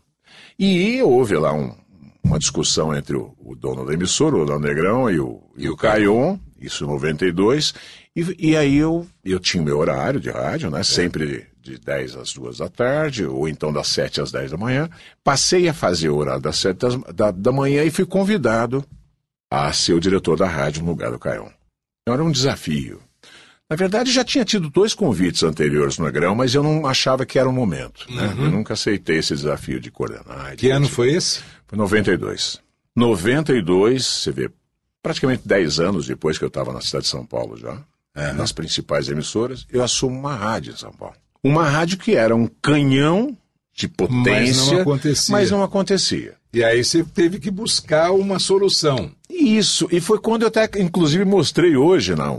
[0.57, 1.75] E houve lá um,
[2.23, 5.77] uma discussão entre o, o, dono da emissora, o Orlando Negrão, e o, e o
[5.77, 7.73] Caion, isso em 92,
[8.15, 10.79] e, e aí eu, eu tinha o meu horário de rádio, né?
[10.79, 10.83] É.
[10.83, 14.89] Sempre de 10 às 2 da tarde, ou então das 7 às 10 da manhã.
[15.23, 16.79] Passei a fazer o horário das 7
[17.13, 18.83] da, da manhã e fui convidado
[19.51, 21.49] a ser o diretor da rádio no lugar do Caion.
[22.01, 22.99] Então era um desafio.
[23.73, 27.39] Na verdade, já tinha tido dois convites anteriores no Negrão, mas eu não achava que
[27.39, 28.05] era o momento.
[28.07, 28.27] Né?
[28.27, 28.45] Uhum.
[28.45, 30.55] Eu nunca aceitei esse desafio de coordenar.
[30.55, 31.39] Que ano foi esse?
[31.65, 32.61] Foi 92.
[32.95, 34.51] 92, você vê,
[35.01, 38.33] praticamente 10 anos depois que eu estava na cidade de São Paulo já, uhum.
[38.35, 41.15] nas principais emissoras, eu assumo uma rádio em São Paulo.
[41.43, 43.35] Uma rádio que era um canhão
[43.73, 45.31] de potência, mas não acontecia.
[45.31, 46.35] Mas não acontecia.
[46.53, 49.11] E aí você teve que buscar uma solução.
[49.27, 52.31] Isso, e foi quando eu até, inclusive, mostrei hoje na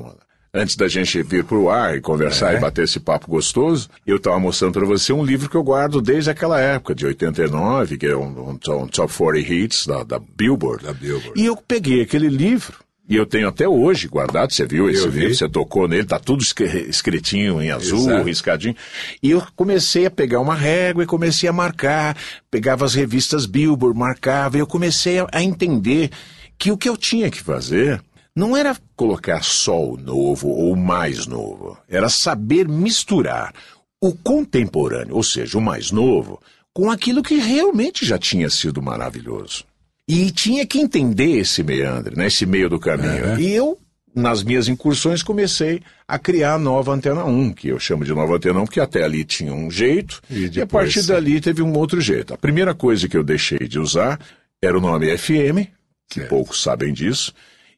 [0.54, 2.56] antes da gente vir para o ar e conversar é.
[2.56, 6.00] e bater esse papo gostoso, eu estava mostrando para você um livro que eu guardo
[6.00, 10.20] desde aquela época, de 89, que é um, um, um Top 40 Hits da, da,
[10.20, 10.84] Billboard.
[10.84, 11.32] da Billboard.
[11.34, 15.10] E eu peguei aquele livro e eu tenho até hoje guardado, você viu esse eu
[15.10, 15.34] livro, vi.
[15.34, 18.24] você tocou nele, tá tudo escritinho em azul, Exato.
[18.24, 18.76] riscadinho.
[19.22, 22.16] E eu comecei a pegar uma régua e comecei a marcar,
[22.50, 26.10] pegava as revistas Billboard, marcava, e eu comecei a, a entender
[26.56, 28.00] que o que eu tinha que fazer
[28.36, 33.54] não era colocar só o novo ou o mais novo, era saber misturar
[34.00, 36.40] o contemporâneo, ou seja, o mais novo,
[36.72, 39.64] com aquilo que realmente já tinha sido maravilhoso.
[40.06, 43.30] E tinha que entender esse meandre, né, esse meio do caminho.
[43.30, 43.38] Uhum.
[43.38, 43.78] E eu,
[44.14, 48.36] nas minhas incursões, comecei a criar a nova Antena 1, que eu chamo de nova
[48.36, 50.56] Antena 1, porque até ali tinha um jeito, e, depois...
[50.56, 52.34] e a partir dali teve um outro jeito.
[52.34, 54.20] A primeira coisa que eu deixei de usar
[54.60, 55.70] era o nome FM,
[56.10, 56.28] que certo.
[56.28, 57.32] poucos sabem disso,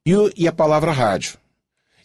[0.07, 1.37] e, e a palavra rádio.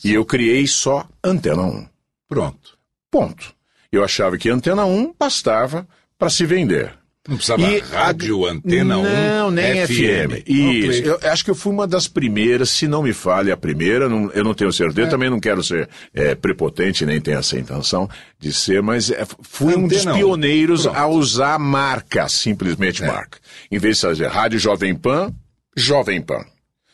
[0.03, 1.87] E eu criei só Antena 1.
[2.27, 2.77] Pronto.
[3.11, 3.53] Ponto.
[3.91, 5.87] Eu achava que Antena 1 bastava
[6.17, 6.99] para se vender.
[7.27, 8.51] Não precisava e rádio, a...
[8.51, 9.91] antena 1, Não, nem FM.
[9.91, 10.49] FM.
[10.49, 11.03] Isso.
[11.03, 14.31] Eu acho que eu fui uma das primeiras, se não me falha a primeira, não,
[14.31, 15.11] eu não tenho certeza, é.
[15.11, 19.73] também não quero ser é, prepotente, nem tenho essa intenção de ser, mas é, fui
[19.73, 23.07] antena um dos pioneiros a usar marca, simplesmente é.
[23.07, 23.37] marca.
[23.71, 25.31] Em vez de fazer Rádio Jovem Pan,
[25.77, 26.43] Jovem Pan.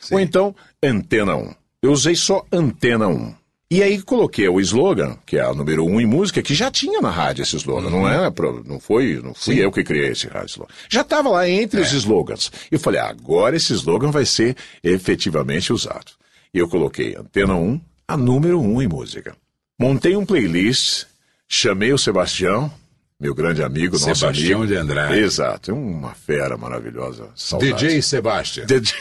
[0.07, 0.15] Sim.
[0.15, 1.53] Ou então, Antena 1.
[1.81, 3.33] Eu usei só Antena 1.
[3.69, 7.01] E aí coloquei o slogan, que é a número um em música, que já tinha
[7.01, 8.03] na rádio esse slogan, uhum.
[8.03, 8.31] não é,
[8.65, 9.59] não foi, não fui Sim.
[9.59, 10.73] eu que criei esse rádio slogan.
[10.89, 11.83] Já estava lá entre é.
[11.83, 12.49] os slogans.
[12.71, 16.13] E eu falei, agora esse slogan vai ser efetivamente usado.
[16.53, 19.35] E eu coloquei Antena 1, a número um em música.
[19.77, 21.05] Montei um playlist,
[21.45, 22.71] chamei o Sebastião,
[23.19, 24.73] meu grande amigo, nosso Sebastião amigo.
[24.73, 25.19] de Andrade.
[25.19, 27.29] Exato, uma fera maravilhosa.
[27.35, 27.75] Saudades.
[27.79, 28.65] DJ Sebastião.
[28.67, 28.93] DJ...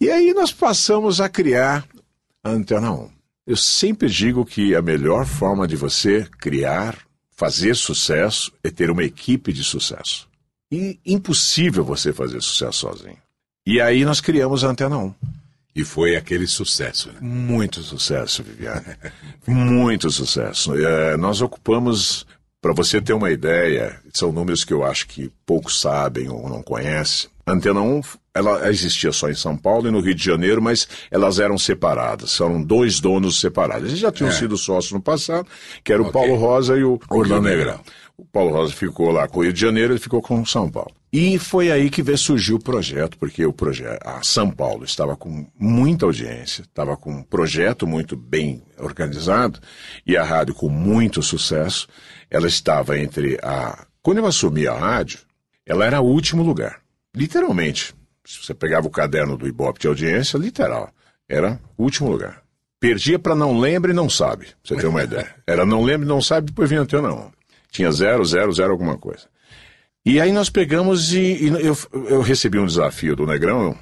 [0.00, 1.86] e aí nós passamos a criar
[2.42, 3.10] a Antena 1.
[3.46, 6.98] Eu sempre digo que a melhor forma de você criar,
[7.36, 10.28] fazer sucesso, é ter uma equipe de sucesso.
[10.72, 13.18] E impossível você fazer sucesso sozinho.
[13.66, 15.14] E aí nós criamos a Antena 1.
[15.76, 17.18] E foi aquele sucesso, né?
[17.20, 18.96] Muito sucesso, Viviane.
[19.46, 20.74] Muito sucesso.
[20.74, 22.24] É, nós ocupamos,
[22.64, 26.62] para você ter uma ideia, são números que eu acho que poucos sabem ou não
[26.62, 27.28] conhecem.
[27.44, 28.00] A Antena 1
[28.34, 32.40] ela existia só em São Paulo e no Rio de Janeiro, mas elas eram separadas,
[32.40, 33.88] eram dois donos separados.
[33.88, 34.32] Eles já tinham é.
[34.32, 35.46] sido sócios no passado,
[35.84, 36.22] que era o okay.
[36.22, 37.80] Paulo Rosa e o Orlando Negrão.
[38.16, 40.92] O Paulo Rosa ficou lá com o Rio de Janeiro, ele ficou com São Paulo.
[41.12, 45.46] E foi aí que surgiu o projeto, porque o projeto, a São Paulo estava com
[45.58, 49.60] muita audiência, estava com um projeto muito bem organizado
[50.06, 51.88] e a rádio com muito sucesso.
[52.30, 53.86] Ela estava entre a.
[54.02, 55.20] Quando eu assumi a rádio,
[55.66, 56.80] ela era o último lugar.
[57.14, 57.94] Literalmente.
[58.24, 60.90] Se você pegava o caderno do Ibope de audiência, literal.
[61.28, 62.42] Era o último lugar.
[62.80, 65.34] Perdia para não lembra e não sabe, pra você ter uma ideia.
[65.46, 67.32] Era não lembra e não sabe, depois vinha até não.
[67.74, 69.28] Tinha zero, zero, zero alguma coisa.
[70.06, 73.76] E aí nós pegamos e, e eu, eu recebi um desafio do Negrão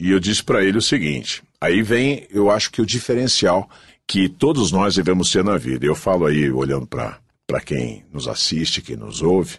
[0.00, 3.70] e eu disse para ele o seguinte: aí vem, eu acho que o diferencial
[4.08, 5.86] que todos nós devemos ter na vida.
[5.86, 9.58] Eu falo aí, olhando para quem nos assiste, quem nos ouve,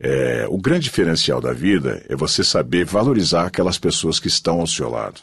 [0.00, 4.66] é, o grande diferencial da vida é você saber valorizar aquelas pessoas que estão ao
[4.66, 5.20] seu lado.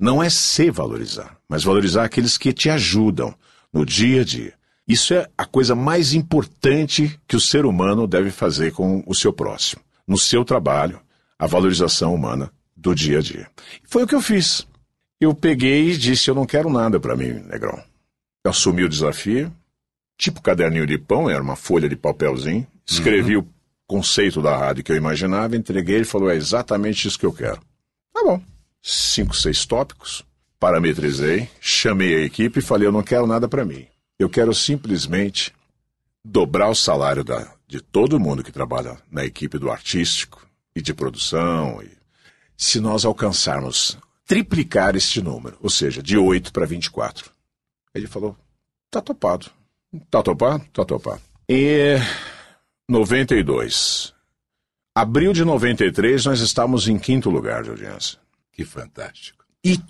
[0.00, 3.34] não é se valorizar, mas valorizar aqueles que te ajudam
[3.72, 4.54] no dia a dia.
[4.86, 9.32] Isso é a coisa mais importante que o ser humano deve fazer com o seu
[9.32, 9.82] próximo.
[10.06, 11.00] No seu trabalho,
[11.38, 13.48] a valorização humana do dia a dia.
[13.84, 14.66] Foi o que eu fiz.
[15.18, 17.82] Eu peguei e disse: Eu não quero nada para mim, Negrão.
[18.44, 19.50] Eu assumi o desafio,
[20.18, 23.42] tipo caderninho de pão, era uma folha de papelzinho, escrevi uhum.
[23.42, 23.48] o
[23.86, 27.60] conceito da rádio que eu imaginava, entreguei e falou: É exatamente isso que eu quero.
[28.12, 28.38] Tá bom.
[28.82, 30.22] Cinco, seis tópicos,
[30.60, 33.86] parametrizei, chamei a equipe e falei: Eu não quero nada para mim.
[34.18, 35.52] Eu quero simplesmente
[36.24, 40.94] dobrar o salário da, de todo mundo que trabalha na equipe do artístico e de
[40.94, 41.82] produção.
[41.82, 41.90] E,
[42.56, 47.30] se nós alcançarmos triplicar este número, ou seja, de 8 para 24.
[47.94, 48.36] Ele falou:
[48.90, 49.50] tá topado.
[50.10, 50.64] Tá topado?
[50.72, 51.22] Tá topado.
[51.48, 51.96] E
[52.88, 54.12] 92.
[54.94, 58.18] Abril de 93, nós estávamos em quinto lugar de audiência.
[58.52, 59.44] Que fantástico.
[59.64, 59.80] E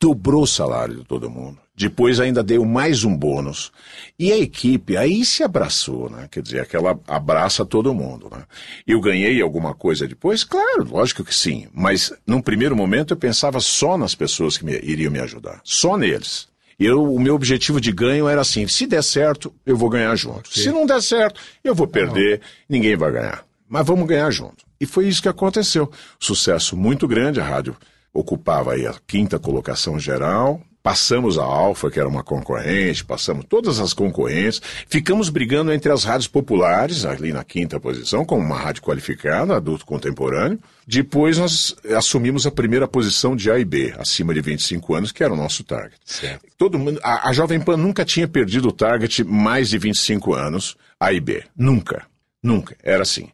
[0.00, 1.60] dobrou o salário de todo mundo.
[1.76, 3.70] Depois ainda deu mais um bônus.
[4.18, 6.26] E a equipe aí se abraçou, né?
[6.30, 8.44] Quer dizer, aquela abraça todo mundo, né?
[8.86, 10.42] Eu ganhei alguma coisa depois?
[10.42, 11.68] Claro, lógico que sim.
[11.74, 15.60] Mas num primeiro momento eu pensava só nas pessoas que me, iriam me ajudar.
[15.62, 16.48] Só neles.
[16.78, 20.48] Eu, o meu objetivo de ganho era assim: se der certo, eu vou ganhar junto.
[20.50, 20.62] Okay.
[20.62, 23.44] Se não der certo, eu vou perder, ninguém vai ganhar.
[23.68, 24.64] Mas vamos ganhar junto.
[24.80, 25.90] E foi isso que aconteceu.
[26.18, 27.76] Sucesso muito grande, a rádio
[28.12, 33.80] ocupava aí a quinta colocação geral, Passamos a Alfa, que era uma concorrente, passamos todas
[33.80, 38.82] as concorrentes, ficamos brigando entre as rádios populares, ali na quinta posição, como uma rádio
[38.82, 40.60] qualificada, adulto contemporâneo.
[40.86, 45.24] Depois nós assumimos a primeira posição de A e B, acima de 25 anos, que
[45.24, 45.98] era o nosso target.
[46.04, 46.46] Certo.
[46.56, 50.76] Todo mundo, a, a Jovem Pan nunca tinha perdido o target mais de 25 anos,
[51.00, 51.42] A e B.
[51.56, 52.06] Nunca.
[52.40, 52.76] Nunca.
[52.80, 53.28] Era assim.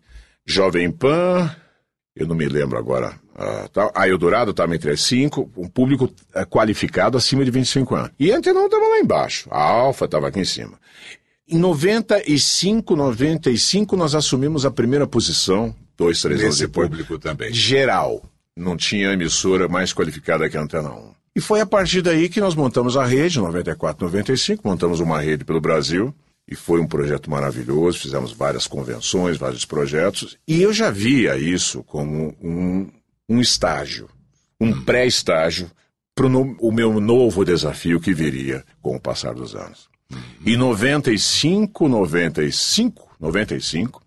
[0.47, 1.55] Jovem Pan,
[2.17, 6.05] eu não me lembro agora Uh, tá, a Eldorado estava entre as cinco, um público
[6.05, 8.11] uh, qualificado acima de 25 anos.
[8.19, 10.79] E a Antenão estava lá embaixo, a Alfa estava aqui em cima.
[11.49, 16.89] Em 95, 95, nós assumimos a primeira posição, dois, três Nesse anos depois.
[16.89, 17.53] público também.
[17.53, 18.23] Geral.
[18.57, 21.11] Não tinha emissora mais qualificada que a Antena 1.
[21.35, 25.45] E foi a partir daí que nós montamos a rede, 94, 95, montamos uma rede
[25.45, 26.15] pelo Brasil.
[26.47, 30.37] E foi um projeto maravilhoso, fizemos várias convenções, vários projetos.
[30.47, 32.89] E eu já via isso como um,
[33.29, 34.09] um estágio,
[34.61, 34.85] um hum.
[34.85, 35.71] pré-estágio
[36.15, 39.89] para o meu novo desafio que viria com o passar dos anos.
[40.13, 40.17] Hum.
[40.47, 44.03] Em 95, 95, 95,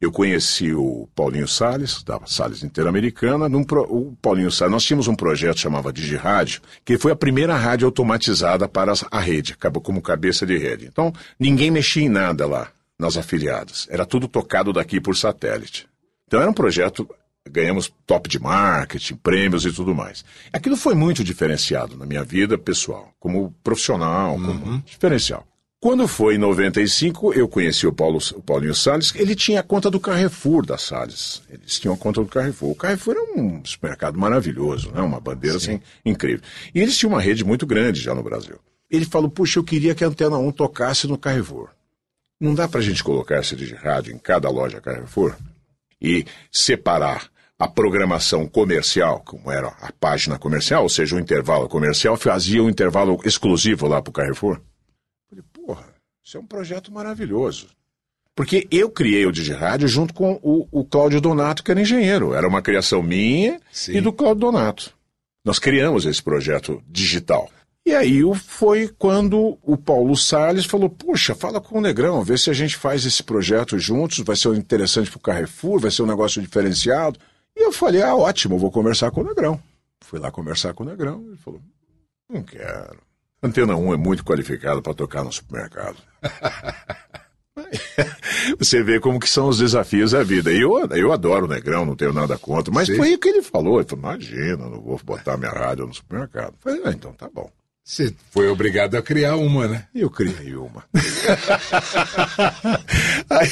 [0.00, 3.50] eu conheci o Paulinho Salles, da Salles Interamericana.
[3.64, 7.54] Pro, o Paulinho Salles, nós tínhamos um projeto que chamava DigiRádio, que foi a primeira
[7.54, 10.86] rádio automatizada para a rede, acabou como cabeça de rede.
[10.86, 12.68] Então, ninguém mexia em nada lá,
[12.98, 13.86] nas afiliadas.
[13.90, 15.86] Era tudo tocado daqui por satélite.
[16.26, 17.06] Então, era um projeto
[17.48, 20.24] ganhamos top de marketing, prêmios e tudo mais.
[20.52, 24.82] Aquilo foi muito diferenciado na minha vida pessoal, como profissional, como uhum.
[24.84, 25.46] diferencial.
[25.82, 29.90] Quando foi em 95, eu conheci o, Paulo, o Paulinho Salles, ele tinha a conta
[29.90, 31.42] do Carrefour da Salles.
[31.48, 32.72] Eles tinham a conta do Carrefour.
[32.72, 35.00] O Carrefour é um supermercado maravilhoso, né?
[35.00, 36.42] uma bandeira assim, incrível.
[36.74, 38.58] E eles tinham uma rede muito grande já no Brasil.
[38.90, 41.70] Ele falou, puxa, eu queria que a Antena 1 tocasse no Carrefour.
[42.38, 45.34] Não dá pra gente colocar esse de rádio em cada loja Carrefour?
[46.00, 52.16] E separar a programação comercial, como era a página comercial, ou seja, o intervalo comercial,
[52.16, 54.60] fazia um intervalo exclusivo lá para o Carrefour.
[55.28, 55.84] Falei, porra,
[56.24, 57.68] isso é um projeto maravilhoso.
[58.34, 62.32] Porque eu criei o Digirádio junto com o, o Cláudio Donato, que era engenheiro.
[62.32, 63.98] Era uma criação minha Sim.
[63.98, 64.94] e do Cláudio Donato.
[65.44, 67.50] Nós criamos esse projeto digital.
[67.86, 72.50] E aí foi quando o Paulo Salles falou: Puxa, fala com o Negrão, vê se
[72.50, 76.06] a gente faz esse projeto juntos, vai ser interessante para o Carrefour, vai ser um
[76.06, 77.18] negócio diferenciado.
[77.56, 79.60] E eu falei, ah, ótimo, vou conversar com o Negrão.
[80.02, 81.60] Fui lá conversar com o Negrão, ele falou,
[82.28, 82.98] não quero.
[83.42, 85.96] Antena 1 é muito qualificada para tocar no supermercado.
[88.58, 90.52] Você vê como que são os desafios da vida.
[90.52, 92.96] E eu, eu adoro o Negrão, não tenho nada contra, mas Sim.
[92.96, 93.78] foi o que ele falou.
[93.78, 96.54] Ele falou, imagina, não vou botar minha rádio no supermercado.
[96.54, 97.50] Eu falei, ah, então tá bom.
[97.90, 99.88] Você foi obrigado a criar uma, né?
[99.92, 100.84] Eu criei uma.
[103.28, 103.48] aí,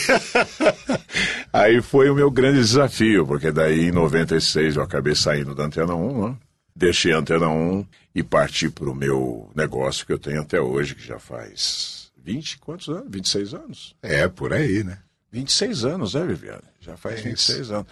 [1.53, 5.93] aí, foi o meu grande desafio, porque daí em 96 eu acabei saindo da Antena
[5.93, 6.37] 1, né?
[6.75, 7.85] Deixei a Antena 1
[8.15, 12.59] e parti para o meu negócio que eu tenho até hoje, que já faz 20,
[12.59, 13.11] quantos anos?
[13.11, 13.97] 26 anos.
[14.01, 14.99] É, por aí, né?
[15.33, 16.63] 26 anos, né, Viviane?
[16.81, 17.89] Já faz é 26 anos.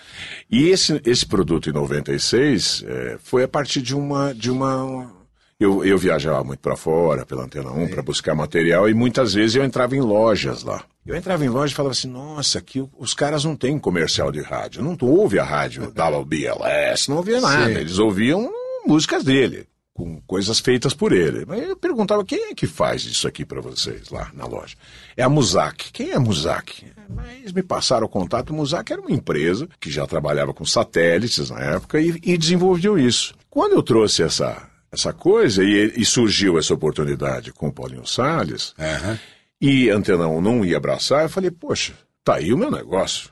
[0.49, 5.16] E esse, esse produto em 96 é, foi a partir de uma, de uma
[5.59, 9.57] eu, eu viajava muito para fora, pela Antena 1, para buscar material, e muitas vezes
[9.57, 10.85] eu entrava em lojas lá.
[11.07, 14.41] Eu entrava em loja e falava assim, nossa, aqui os caras não têm comercial de
[14.41, 14.83] rádio.
[14.83, 17.73] Não ouve a rádio da BLS, não ouvia nada.
[17.73, 17.81] Sim.
[17.81, 18.51] Eles ouviam
[18.85, 19.67] músicas dele.
[19.95, 21.47] com coisas feitas por ele.
[21.47, 24.77] Mas eu perguntava, quem é que faz isso aqui para vocês lá na loja?
[25.17, 25.91] É a Muzak.
[25.93, 26.85] Quem é a Muzak?
[27.09, 28.53] Mas me passaram o contato.
[28.53, 32.99] A Muzak era uma empresa que já trabalhava com satélites na época e, e desenvolveu
[32.99, 33.35] isso.
[33.49, 38.75] Quando eu trouxe essa, essa coisa e, e surgiu essa oportunidade com o Paulinho Salles,
[38.79, 39.19] uhum.
[39.61, 41.95] e Antenão não ia abraçar, eu falei, poxa,
[42.25, 43.31] tá aí o meu negócio.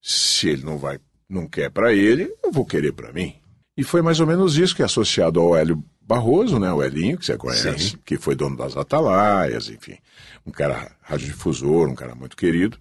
[0.00, 0.98] Se ele não vai,
[1.28, 3.34] não quer para ele, eu vou querer para mim.
[3.76, 7.16] E foi mais ou menos isso que é associado ao Hélio Barroso, né, o Elinho,
[7.16, 7.98] que você conhece, Sim.
[8.04, 9.96] que foi dono das Atalaias, enfim,
[10.44, 12.76] um cara radiodifusor, um cara muito querido.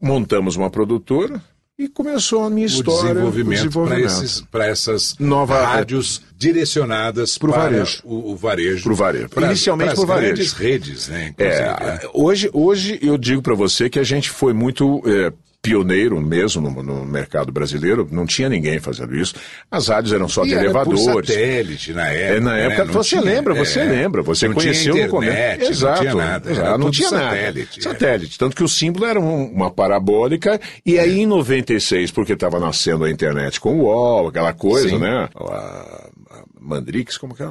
[0.00, 1.42] Montamos uma produtora,
[1.80, 3.12] e começou a minha história.
[3.12, 4.48] O desenvolvimento, desenvolvimento.
[4.50, 8.02] para essas Nova, rádios direcionadas pro para varejo.
[8.04, 8.82] O, o varejo.
[8.82, 9.28] Para o varejo.
[9.30, 10.34] Pra, Inicialmente para o varejo.
[10.34, 11.34] grandes redes, né?
[11.38, 15.32] É, é, hoje, hoje eu digo para você que a gente foi muito é,
[15.62, 19.34] pioneiro mesmo no, no, mercado brasileiro, não tinha ninguém fazendo isso.
[19.70, 21.04] As rádios eram só e de era elevadores.
[21.04, 22.36] Por satélite na época.
[22.36, 22.92] É, na época né?
[22.92, 25.70] você tinha, lembra, você é, lembra, você conheceu internet, no começo.
[25.70, 26.04] Exato.
[26.04, 26.50] Não tinha nada.
[26.50, 27.90] Exato, não tinha satélite, nada.
[27.90, 28.38] Satélite.
[28.38, 33.04] Tanto que o símbolo era um, uma parabólica, e aí em 96, porque estava nascendo
[33.04, 34.98] a internet com o UOL, aquela coisa, Sim.
[34.98, 35.28] né?
[35.34, 37.48] A, a Mandrix, como que é?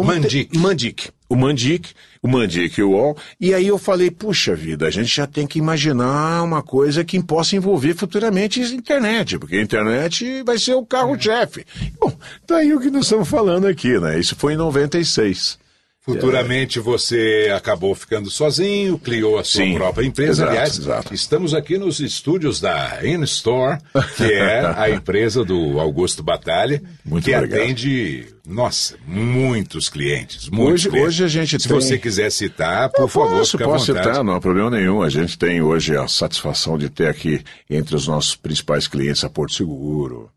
[0.00, 0.50] Mandic.
[0.50, 0.58] Ter...
[0.58, 1.10] Mandic.
[1.32, 3.16] O Mandic, o Mandic e o UOL.
[3.40, 7.22] E aí eu falei, puxa vida, a gente já tem que imaginar uma coisa que
[7.22, 11.64] possa envolver futuramente a internet, porque a internet vai ser o carro-chefe.
[11.98, 12.14] Bom,
[12.46, 14.20] daí tá o que nós estamos falando aqui, né?
[14.20, 15.61] Isso foi em 96.
[16.04, 20.32] Futuramente você acabou ficando sozinho, criou a sua Sim, própria empresa.
[20.32, 21.14] Exato, Aliás, exato.
[21.14, 23.78] estamos aqui nos estúdios da InStore,
[24.16, 27.60] que é a empresa do Augusto Batalha, Muito que obrigado.
[27.60, 30.48] atende, nossa, muitos clientes.
[30.48, 31.08] Muitos hoje, clientes.
[31.08, 31.80] hoje a gente Se tem...
[31.80, 35.02] você quiser citar, por Eu favor, posso, posso citar, não há problema nenhum.
[35.02, 39.30] A gente tem hoje a satisfação de ter aqui entre os nossos principais clientes a
[39.30, 40.28] Porto Seguro.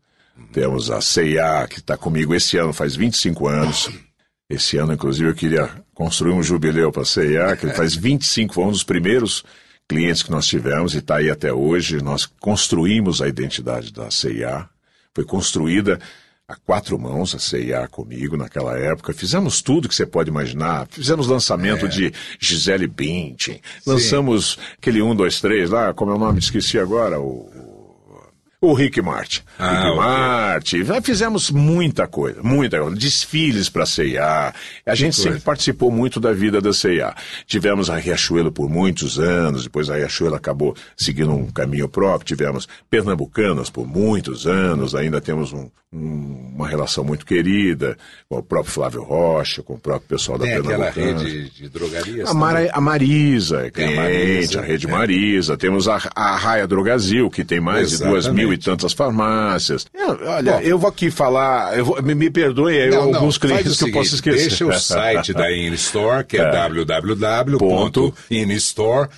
[0.52, 3.90] Temos a CIA, que está comigo esse ano, faz 25 anos.
[4.48, 8.64] Esse ano, inclusive, eu queria construir um jubileu para a CIA, que faz 25, foi
[8.64, 9.44] um dos primeiros
[9.88, 12.02] clientes que nós tivemos e está aí até hoje.
[12.02, 14.68] Nós construímos a identidade da CIA.
[15.12, 15.98] Foi construída
[16.48, 19.12] a quatro mãos, a CIA comigo naquela época.
[19.12, 20.86] Fizemos tudo que você pode imaginar.
[20.88, 21.88] Fizemos lançamento é.
[21.88, 23.60] de Gisele Bündchen.
[23.84, 26.38] Lançamos aquele 1, 2, 3 lá, como é o nome?
[26.38, 27.20] Esqueci agora.
[27.20, 27.75] O,
[28.70, 29.42] o Rick Martin.
[29.58, 29.96] Ah, Rick okay.
[30.84, 31.02] Martin.
[31.02, 32.96] Fizemos muita coisa, muita coisa.
[32.96, 34.54] Desfiles para a CIA.
[34.84, 35.44] A gente que sempre coisa.
[35.44, 37.14] participou muito da vida da CIA.
[37.46, 42.26] Tivemos a Riachuelo por muitos anos, depois a Riachuelo acabou seguindo um caminho próprio.
[42.26, 47.96] Tivemos Pernambucanas por muitos anos, ainda temos um, um, uma relação muito querida
[48.28, 50.88] com o próprio Flávio Rocha, com o próprio pessoal Tem da Pernambucana.
[50.90, 52.28] aquela rede de drogarias?
[52.28, 54.90] A, Mara, a Marisa, é a, Marisa, a rede é.
[54.90, 55.56] Marisa.
[55.56, 58.20] Temos a, a Raia Drogazil, que tem mais Exatamente.
[58.20, 59.86] de duas mil e tantas farmácias.
[59.94, 63.48] Eu, olha, Bom, eu vou aqui falar, eu vou, me, me perdoe não, alguns não,
[63.48, 64.48] clientes que eu posso esquecer.
[64.48, 66.50] Deixa o site da InStore, que é, é.
[66.50, 67.98] www.instore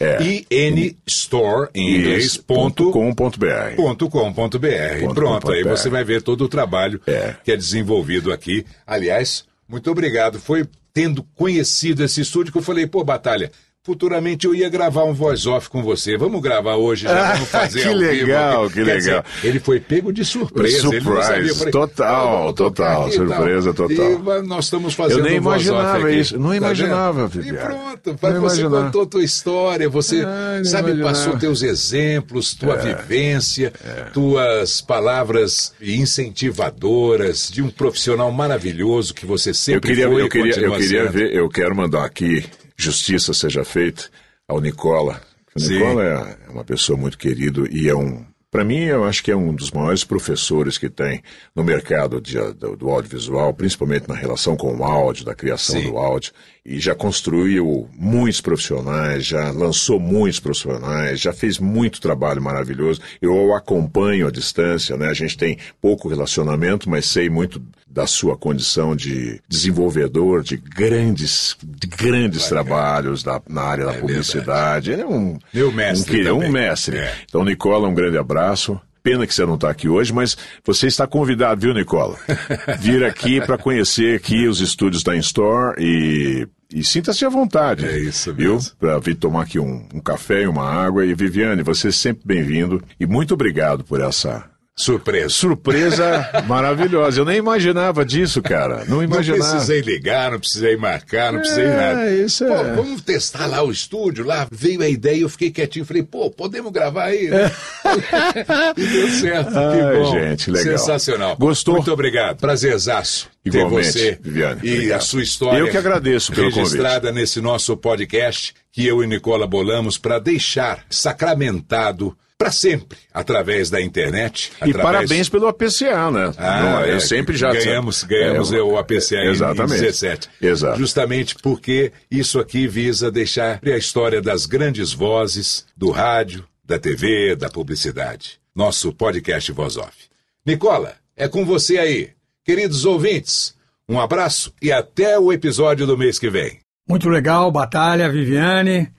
[0.01, 0.18] é.
[0.22, 3.76] e nstore em inglês ponto .com.br.
[3.76, 5.14] Ponto .com.br.
[5.14, 7.34] Pronto, aí você vai ver todo o trabalho é.
[7.45, 8.66] que é desenvolvido aqui.
[8.86, 10.39] Aliás, muito obrigado.
[10.41, 13.53] Foi tendo conhecido esse estúdio que eu falei, pô, Batalha,
[13.89, 16.14] futuramente eu ia gravar um voice-off com você.
[16.18, 18.74] Vamos gravar hoje, já vamos fazer que legal, vivo.
[18.74, 20.80] Que Quer legal, ele foi pego de surpresa.
[20.80, 24.43] Surprise, falei, total, total, surpresa total.
[24.43, 28.18] E nós estamos fazendo Eu nem um imaginava isso, não tá imaginava, tá E pronto,
[28.34, 28.84] não você imaginava.
[28.84, 31.14] contou tua história, você, ah, sabe, imaginava.
[31.14, 34.03] passou teus exemplos, tua é, vivência, é.
[34.12, 40.61] tuas palavras incentivadoras de um profissional maravilhoso que você sempre eu queria, foi eu queria,
[40.61, 42.45] eu queria ver, eu quero mandar aqui
[42.79, 44.09] justiça seja feita
[44.47, 45.20] ao Nicola.
[45.55, 49.31] O Nicola é uma pessoa muito querida e é um para mim, eu acho que
[49.31, 51.22] é um dos maiores professores que tem
[51.55, 55.91] no mercado de, do, do, audiovisual, principalmente na relação com o áudio, da criação Sim.
[55.91, 56.33] do áudio.
[56.71, 63.01] E já construiu muitos profissionais, já lançou muitos profissionais, já fez muito trabalho maravilhoso.
[63.23, 65.09] Eu o acompanho à distância, né?
[65.09, 71.57] A gente tem pouco relacionamento, mas sei muito da sua condição de desenvolvedor de grandes,
[71.64, 74.93] de grandes trabalhos da, na área é da publicidade.
[74.93, 76.31] Ele é um, Meu mestre.
[76.31, 76.99] Um, um mestre.
[76.99, 77.14] É.
[77.25, 78.79] Então, Nicola, um grande abraço.
[79.03, 82.19] Pena que você não está aqui hoje, mas você está convidado, viu, Nicola?
[82.79, 87.87] Vir aqui para conhecer aqui os estúdios da Instore e, e sinta-se à vontade.
[87.87, 88.59] É isso mesmo.
[88.59, 88.73] Viu?
[88.79, 91.05] Para vir tomar aqui um, um café e uma água.
[91.05, 92.83] E Viviane, você é sempre bem-vindo.
[93.01, 95.29] E muito obrigado por essa Surpresa.
[95.29, 97.20] Surpresa maravilhosa.
[97.20, 98.85] Eu nem imaginava disso, cara.
[98.87, 99.43] Não imaginava.
[99.43, 102.11] Não precisei ligar, não precisei marcar, não precisei é, nada.
[102.12, 102.47] Isso é.
[102.47, 106.31] Pô, vamos testar lá o estúdio, lá veio a ideia, eu fiquei quietinho, falei, pô,
[106.31, 107.29] podemos gravar aí?
[107.29, 107.51] Né?
[108.76, 109.59] e deu certo.
[109.59, 110.12] Ai, que bom.
[110.12, 110.79] gente, legal.
[110.79, 111.37] Sensacional.
[111.37, 111.74] Gostou?
[111.74, 112.39] Muito obrigado.
[112.39, 114.99] Prazerzaço Igualmente, ter você Viviane, e obrigado.
[114.99, 115.59] a sua história.
[115.59, 117.20] Eu que agradeço pelo registrada convite.
[117.20, 123.80] nesse nosso podcast que eu e Nicola bolamos para deixar sacramentado para sempre, através da
[123.80, 124.53] internet.
[124.64, 126.32] E parabéns pelo APCA, né?
[126.39, 129.74] Ah, Não, eu é, sempre já ganhamos, ganhamos é, o APCA exatamente.
[129.74, 130.30] em 17.
[130.41, 130.78] Exato.
[130.78, 137.34] Justamente porque isso aqui visa deixar a história das grandes vozes do rádio, da TV,
[137.34, 138.39] da publicidade.
[138.55, 140.09] Nosso podcast Voz Off.
[140.47, 142.11] Nicola, é com você aí.
[142.45, 143.55] Queridos ouvintes,
[143.89, 146.61] um abraço e até o episódio do mês que vem.
[146.89, 148.91] Muito legal, Batalha, Viviane.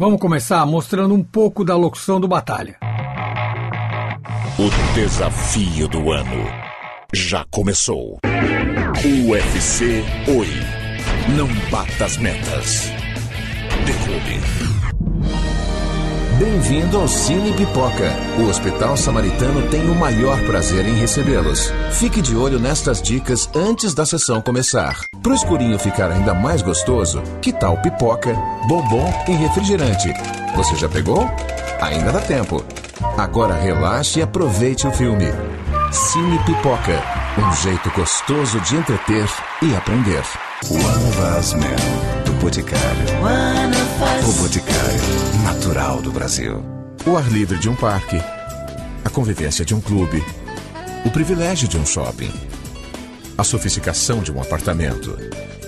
[0.00, 2.76] Vamos começar mostrando um pouco da locução do Batalha.
[4.56, 6.46] O desafio do ano
[7.12, 8.20] já começou.
[9.28, 10.46] UFC Oi.
[11.36, 12.92] Não bata as metas.
[13.84, 14.87] Declube.
[16.38, 18.12] Bem-vindo ao Cine Pipoca.
[18.38, 21.72] O Hospital Samaritano tem o maior prazer em recebê-los.
[21.90, 25.00] Fique de olho nestas dicas antes da sessão começar.
[25.20, 28.32] Para o escurinho ficar ainda mais gostoso, que tal pipoca,
[28.68, 30.12] bombom e refrigerante?
[30.54, 31.28] Você já pegou?
[31.80, 32.64] Ainda dá tempo.
[33.16, 35.26] Agora relaxe e aproveite o filme.
[35.90, 37.02] Cine Pipoca.
[37.36, 39.28] Um jeito gostoso de entreter
[39.60, 40.22] e aprender.
[40.70, 43.04] One of Us Men, Boticário.
[44.26, 46.64] O Boticário, natural do Brasil.
[47.04, 48.16] O ar livre de um parque.
[49.04, 50.24] A convivência de um clube.
[51.04, 52.32] O privilégio de um shopping.
[53.36, 55.18] A sofisticação de um apartamento.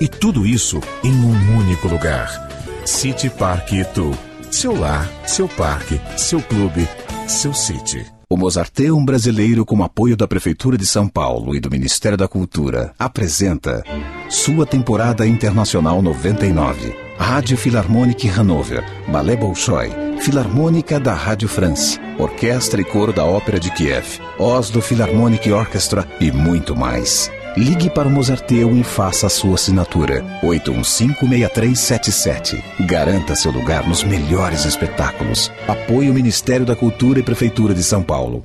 [0.00, 2.48] E tudo isso em um único lugar.
[2.84, 4.16] City Park Itu.
[4.50, 6.88] Seu lar, seu parque, seu clube,
[7.26, 8.06] seu City.
[8.32, 12.94] O Mozarteum Brasileiro, com apoio da Prefeitura de São Paulo e do Ministério da Cultura,
[12.96, 13.82] apresenta
[14.28, 16.94] sua temporada internacional 99.
[17.18, 23.68] Rádio Philharmonic Hanover, Ballet Bolshoi, Filarmônica da Rádio France, Orquestra e Coro da Ópera de
[23.72, 27.28] Kiev, Oslo Philharmonic Orchestra e muito mais.
[27.56, 30.22] Ligue para o Mozarteum e faça a sua assinatura.
[30.42, 32.62] 815-6377.
[32.86, 35.50] Garanta seu lugar nos melhores espetáculos.
[35.66, 38.44] Apoie o Ministério da Cultura e Prefeitura de São Paulo.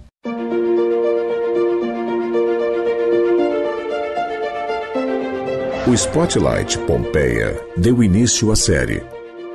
[5.87, 9.03] O Spotlight Pompeia deu início à série.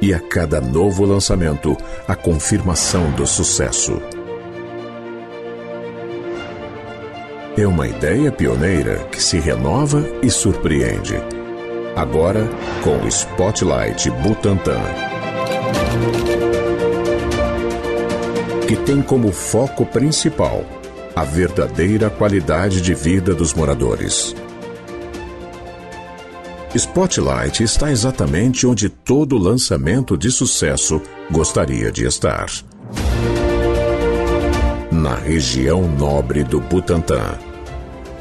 [0.01, 1.77] E a cada novo lançamento,
[2.07, 4.01] a confirmação do sucesso.
[7.61, 11.17] É uma ideia pioneira que se renova e surpreende.
[11.95, 12.49] Agora,
[12.83, 14.81] com o Spotlight Butantan.
[18.67, 20.65] Que tem como foco principal
[21.15, 24.35] a verdadeira qualidade de vida dos moradores.
[26.75, 32.47] Spotlight está exatamente onde todo lançamento de sucesso gostaria de estar.
[34.91, 37.50] Na região nobre do Butantã.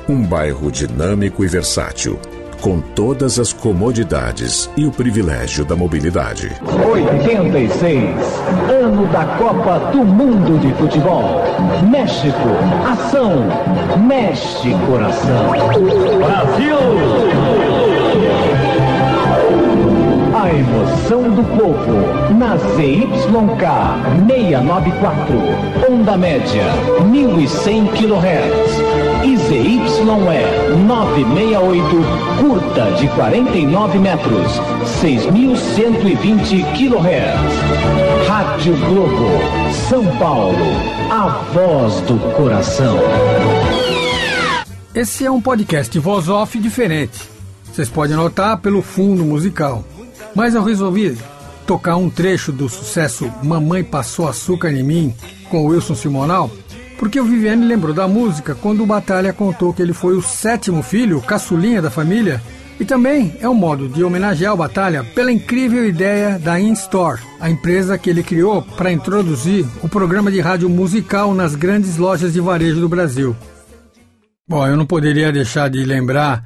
[0.10, 2.20] Um bairro dinâmico e versátil,
[2.62, 6.52] com todas as comodidades e o privilégio da mobilidade.
[6.92, 8.16] 86,
[8.72, 11.44] ano da Copa do Mundo de Futebol.
[11.92, 12.50] México,
[12.92, 13.46] ação,
[14.08, 15.52] mexe coração.
[16.18, 16.80] Brasil!
[20.34, 23.14] A emoção do povo na ZYK
[24.26, 25.36] 694,
[25.88, 26.64] onda média
[27.06, 28.89] 1100 kHz
[29.24, 31.86] e ZYE 968,
[32.40, 34.52] curta de 49 metros,
[35.02, 38.28] 6120 kHz.
[38.28, 39.30] Rádio Globo,
[39.90, 40.56] São Paulo,
[41.12, 42.98] a voz do coração.
[44.94, 47.20] Esse é um podcast voz off diferente.
[47.72, 49.84] Vocês podem notar pelo fundo musical.
[50.36, 51.18] Mas eu resolvi
[51.66, 55.14] tocar um trecho do sucesso Mamãe Passou Açúcar em Mim
[55.50, 56.50] com Wilson Simonal,
[57.00, 60.84] porque o Viviane lembrou da música quando o Batalha contou que ele foi o sétimo
[60.84, 62.42] filho, caçulinha da família,
[62.78, 67.50] e também é um modo de homenagear o Batalha pela incrível ideia da InStore, a
[67.50, 72.42] empresa que ele criou para introduzir o programa de rádio musical nas grandes lojas de
[72.42, 73.36] varejo do Brasil.
[74.48, 76.44] Bom, eu não poderia deixar de lembrar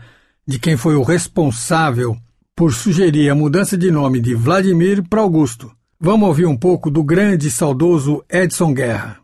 [0.48, 2.16] de quem foi o responsável
[2.56, 5.72] por sugerir a mudança de nome de Vladimir para Augusto.
[6.00, 9.18] Vamos ouvir um pouco do grande e saudoso Edson Guerra.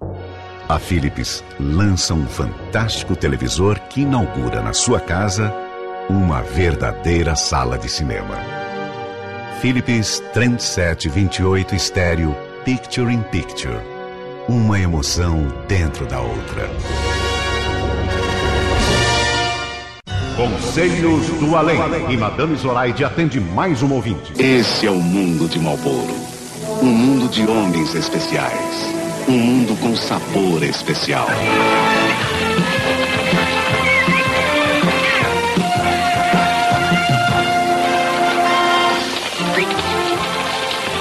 [0.70, 5.52] A Philips lança um fantástico televisor que inaugura na sua casa
[6.08, 8.38] uma verdadeira sala de cinema.
[9.62, 13.80] Philips Trendset 28 Estéreo Picture in Picture.
[14.48, 16.70] Uma emoção dentro da outra.
[20.36, 21.80] Conselhos do Além.
[22.12, 24.34] E Madame Zoraide atende mais um ouvinte.
[24.38, 26.14] Esse é o mundo de Malboro.
[26.84, 28.99] Um mundo de homens especiais.
[29.30, 31.28] Um mundo com sabor especial.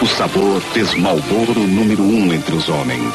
[0.03, 3.15] O sabor fez Malboro número um entre os homens.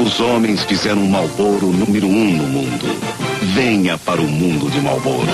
[0.00, 2.86] Os homens fizeram Malboro número um no mundo.
[3.54, 5.28] Venha para o mundo de Malboro.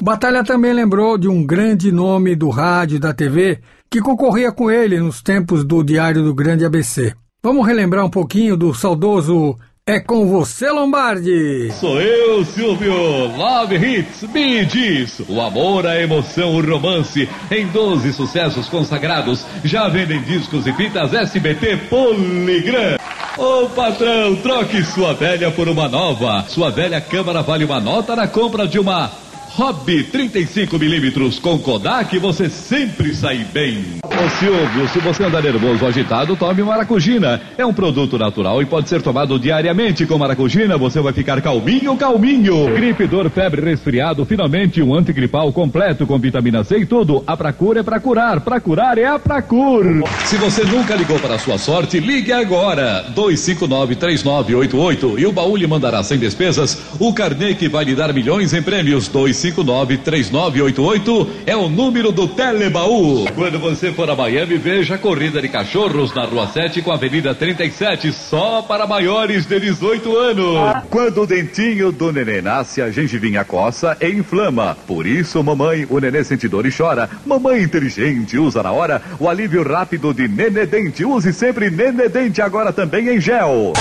[0.00, 3.60] Batalha também lembrou de um grande nome do rádio e da TV
[3.90, 7.14] que concorria com ele nos tempos do Diário do Grande ABC.
[7.42, 9.56] Vamos relembrar um pouquinho do saudoso
[9.88, 11.72] é com você, Lombardi!
[11.80, 12.94] Sou eu, Silvio!
[13.38, 15.18] Love Hits, me diz!
[15.26, 21.14] O amor, a emoção, o romance, em 12 sucessos consagrados, já vendem discos e fitas
[21.14, 22.98] SBT Poligram.
[23.38, 26.44] Ô oh, patrão, troque sua velha por uma nova.
[26.48, 29.10] Sua velha câmara vale uma nota na compra de uma
[29.56, 33.84] Hobby 35mm com Kodak, você sempre sai bem.
[34.04, 37.40] Ô Silvio, se você andar nervoso ou agitado, tome maracujina.
[37.56, 40.04] É um produto natural e pode ser tomado diariamente.
[40.06, 42.72] Com maracujina, você vai ficar calminho, calminho.
[42.74, 47.24] Gripe, dor, febre, resfriado, finalmente um antigripal completo com vitamina C e tudo.
[47.26, 50.04] A Pracur é pra curar, pra curar é a Pracur.
[50.24, 53.06] Se você nunca ligou para a sua sorte, ligue agora.
[53.14, 58.52] 259-3988 e o baú lhe mandará sem despesas o carnê que vai lhe dar milhões
[58.52, 59.08] em prêmios.
[59.08, 63.24] 259 3988 é o número do Telebaú.
[63.34, 66.94] Quando você for a Miami, veja a corrida de cachorros na Rua 7 com a
[66.94, 70.82] Avenida 37, só para maiores de 18 anos.
[70.90, 74.76] Quando o dentinho do nenê nasce, a gengivinha coça e inflama.
[74.86, 77.08] Por isso, mamãe, o nenê sente dor e chora.
[77.24, 81.04] Mamãe inteligente usa na hora o alívio rápido de Nenedente.
[81.04, 83.72] Use sempre Nenedente agora também em gel.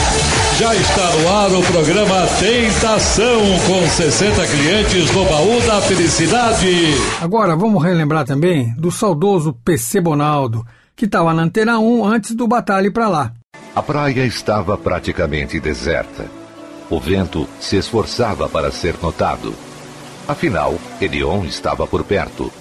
[0.59, 6.67] Já está no ar o programa Tentação com 60 clientes no baú da felicidade.
[7.21, 12.47] Agora vamos relembrar também do saudoso PC Bonaldo, que estava na Antena 1 antes do
[12.47, 13.33] Batalha para lá.
[13.75, 16.25] A praia estava praticamente deserta.
[16.89, 19.53] O vento se esforçava para ser notado.
[20.27, 22.51] Afinal, Edion estava por perto.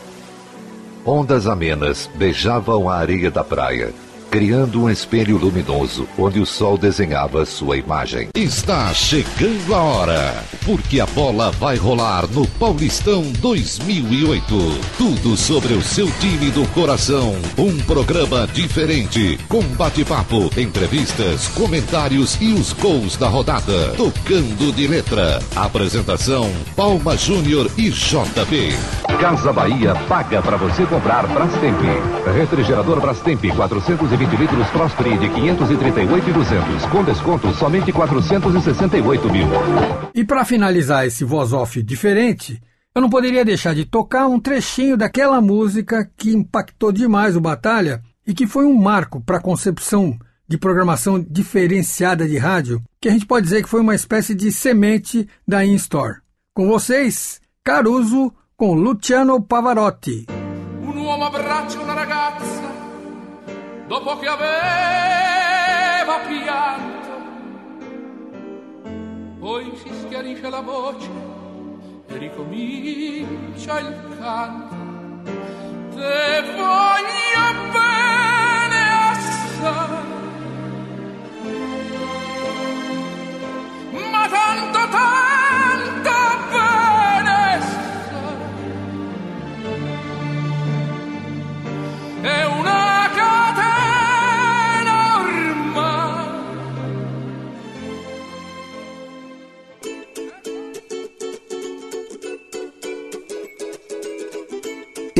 [1.02, 3.94] Ondas amenas beijavam a areia da praia
[4.30, 8.28] criando um espelho luminoso onde o sol desenhava sua imagem.
[8.34, 14.44] Está chegando a hora, porque a bola vai rolar no Paulistão 2008.
[14.98, 17.34] Tudo sobre o seu time do coração.
[17.56, 23.92] Um programa diferente, com bate-papo, entrevistas, comentários e os gols da rodada.
[23.96, 25.40] Tocando de letra.
[25.54, 28.74] Apresentação: Palma Júnior e JP.
[29.20, 31.80] Casa Bahia paga para você comprar Brastemp.
[32.34, 39.46] Refrigerador Brastemp 400 120 litros Prosperi de 538 e 200, com desconto somente 468 mil.
[40.14, 42.58] E para finalizar esse voz off diferente,
[42.94, 48.00] eu não poderia deixar de tocar um trechinho daquela música que impactou demais o Batalha
[48.26, 53.12] e que foi um marco para a concepção de programação diferenciada de rádio, que a
[53.12, 56.20] gente pode dizer que foi uma espécie de semente da InStore.
[56.54, 60.26] Com vocês, Caruso com Luciano Pavarotti.
[60.82, 62.65] Un uomo abbraccia una ragazza
[63.86, 66.94] dopo che aveva pianto.
[69.38, 71.08] Poi si schiarisce la voce
[72.06, 74.74] e ricomincia il canto.
[75.94, 78.80] Te voglio bene
[79.10, 80.05] assai,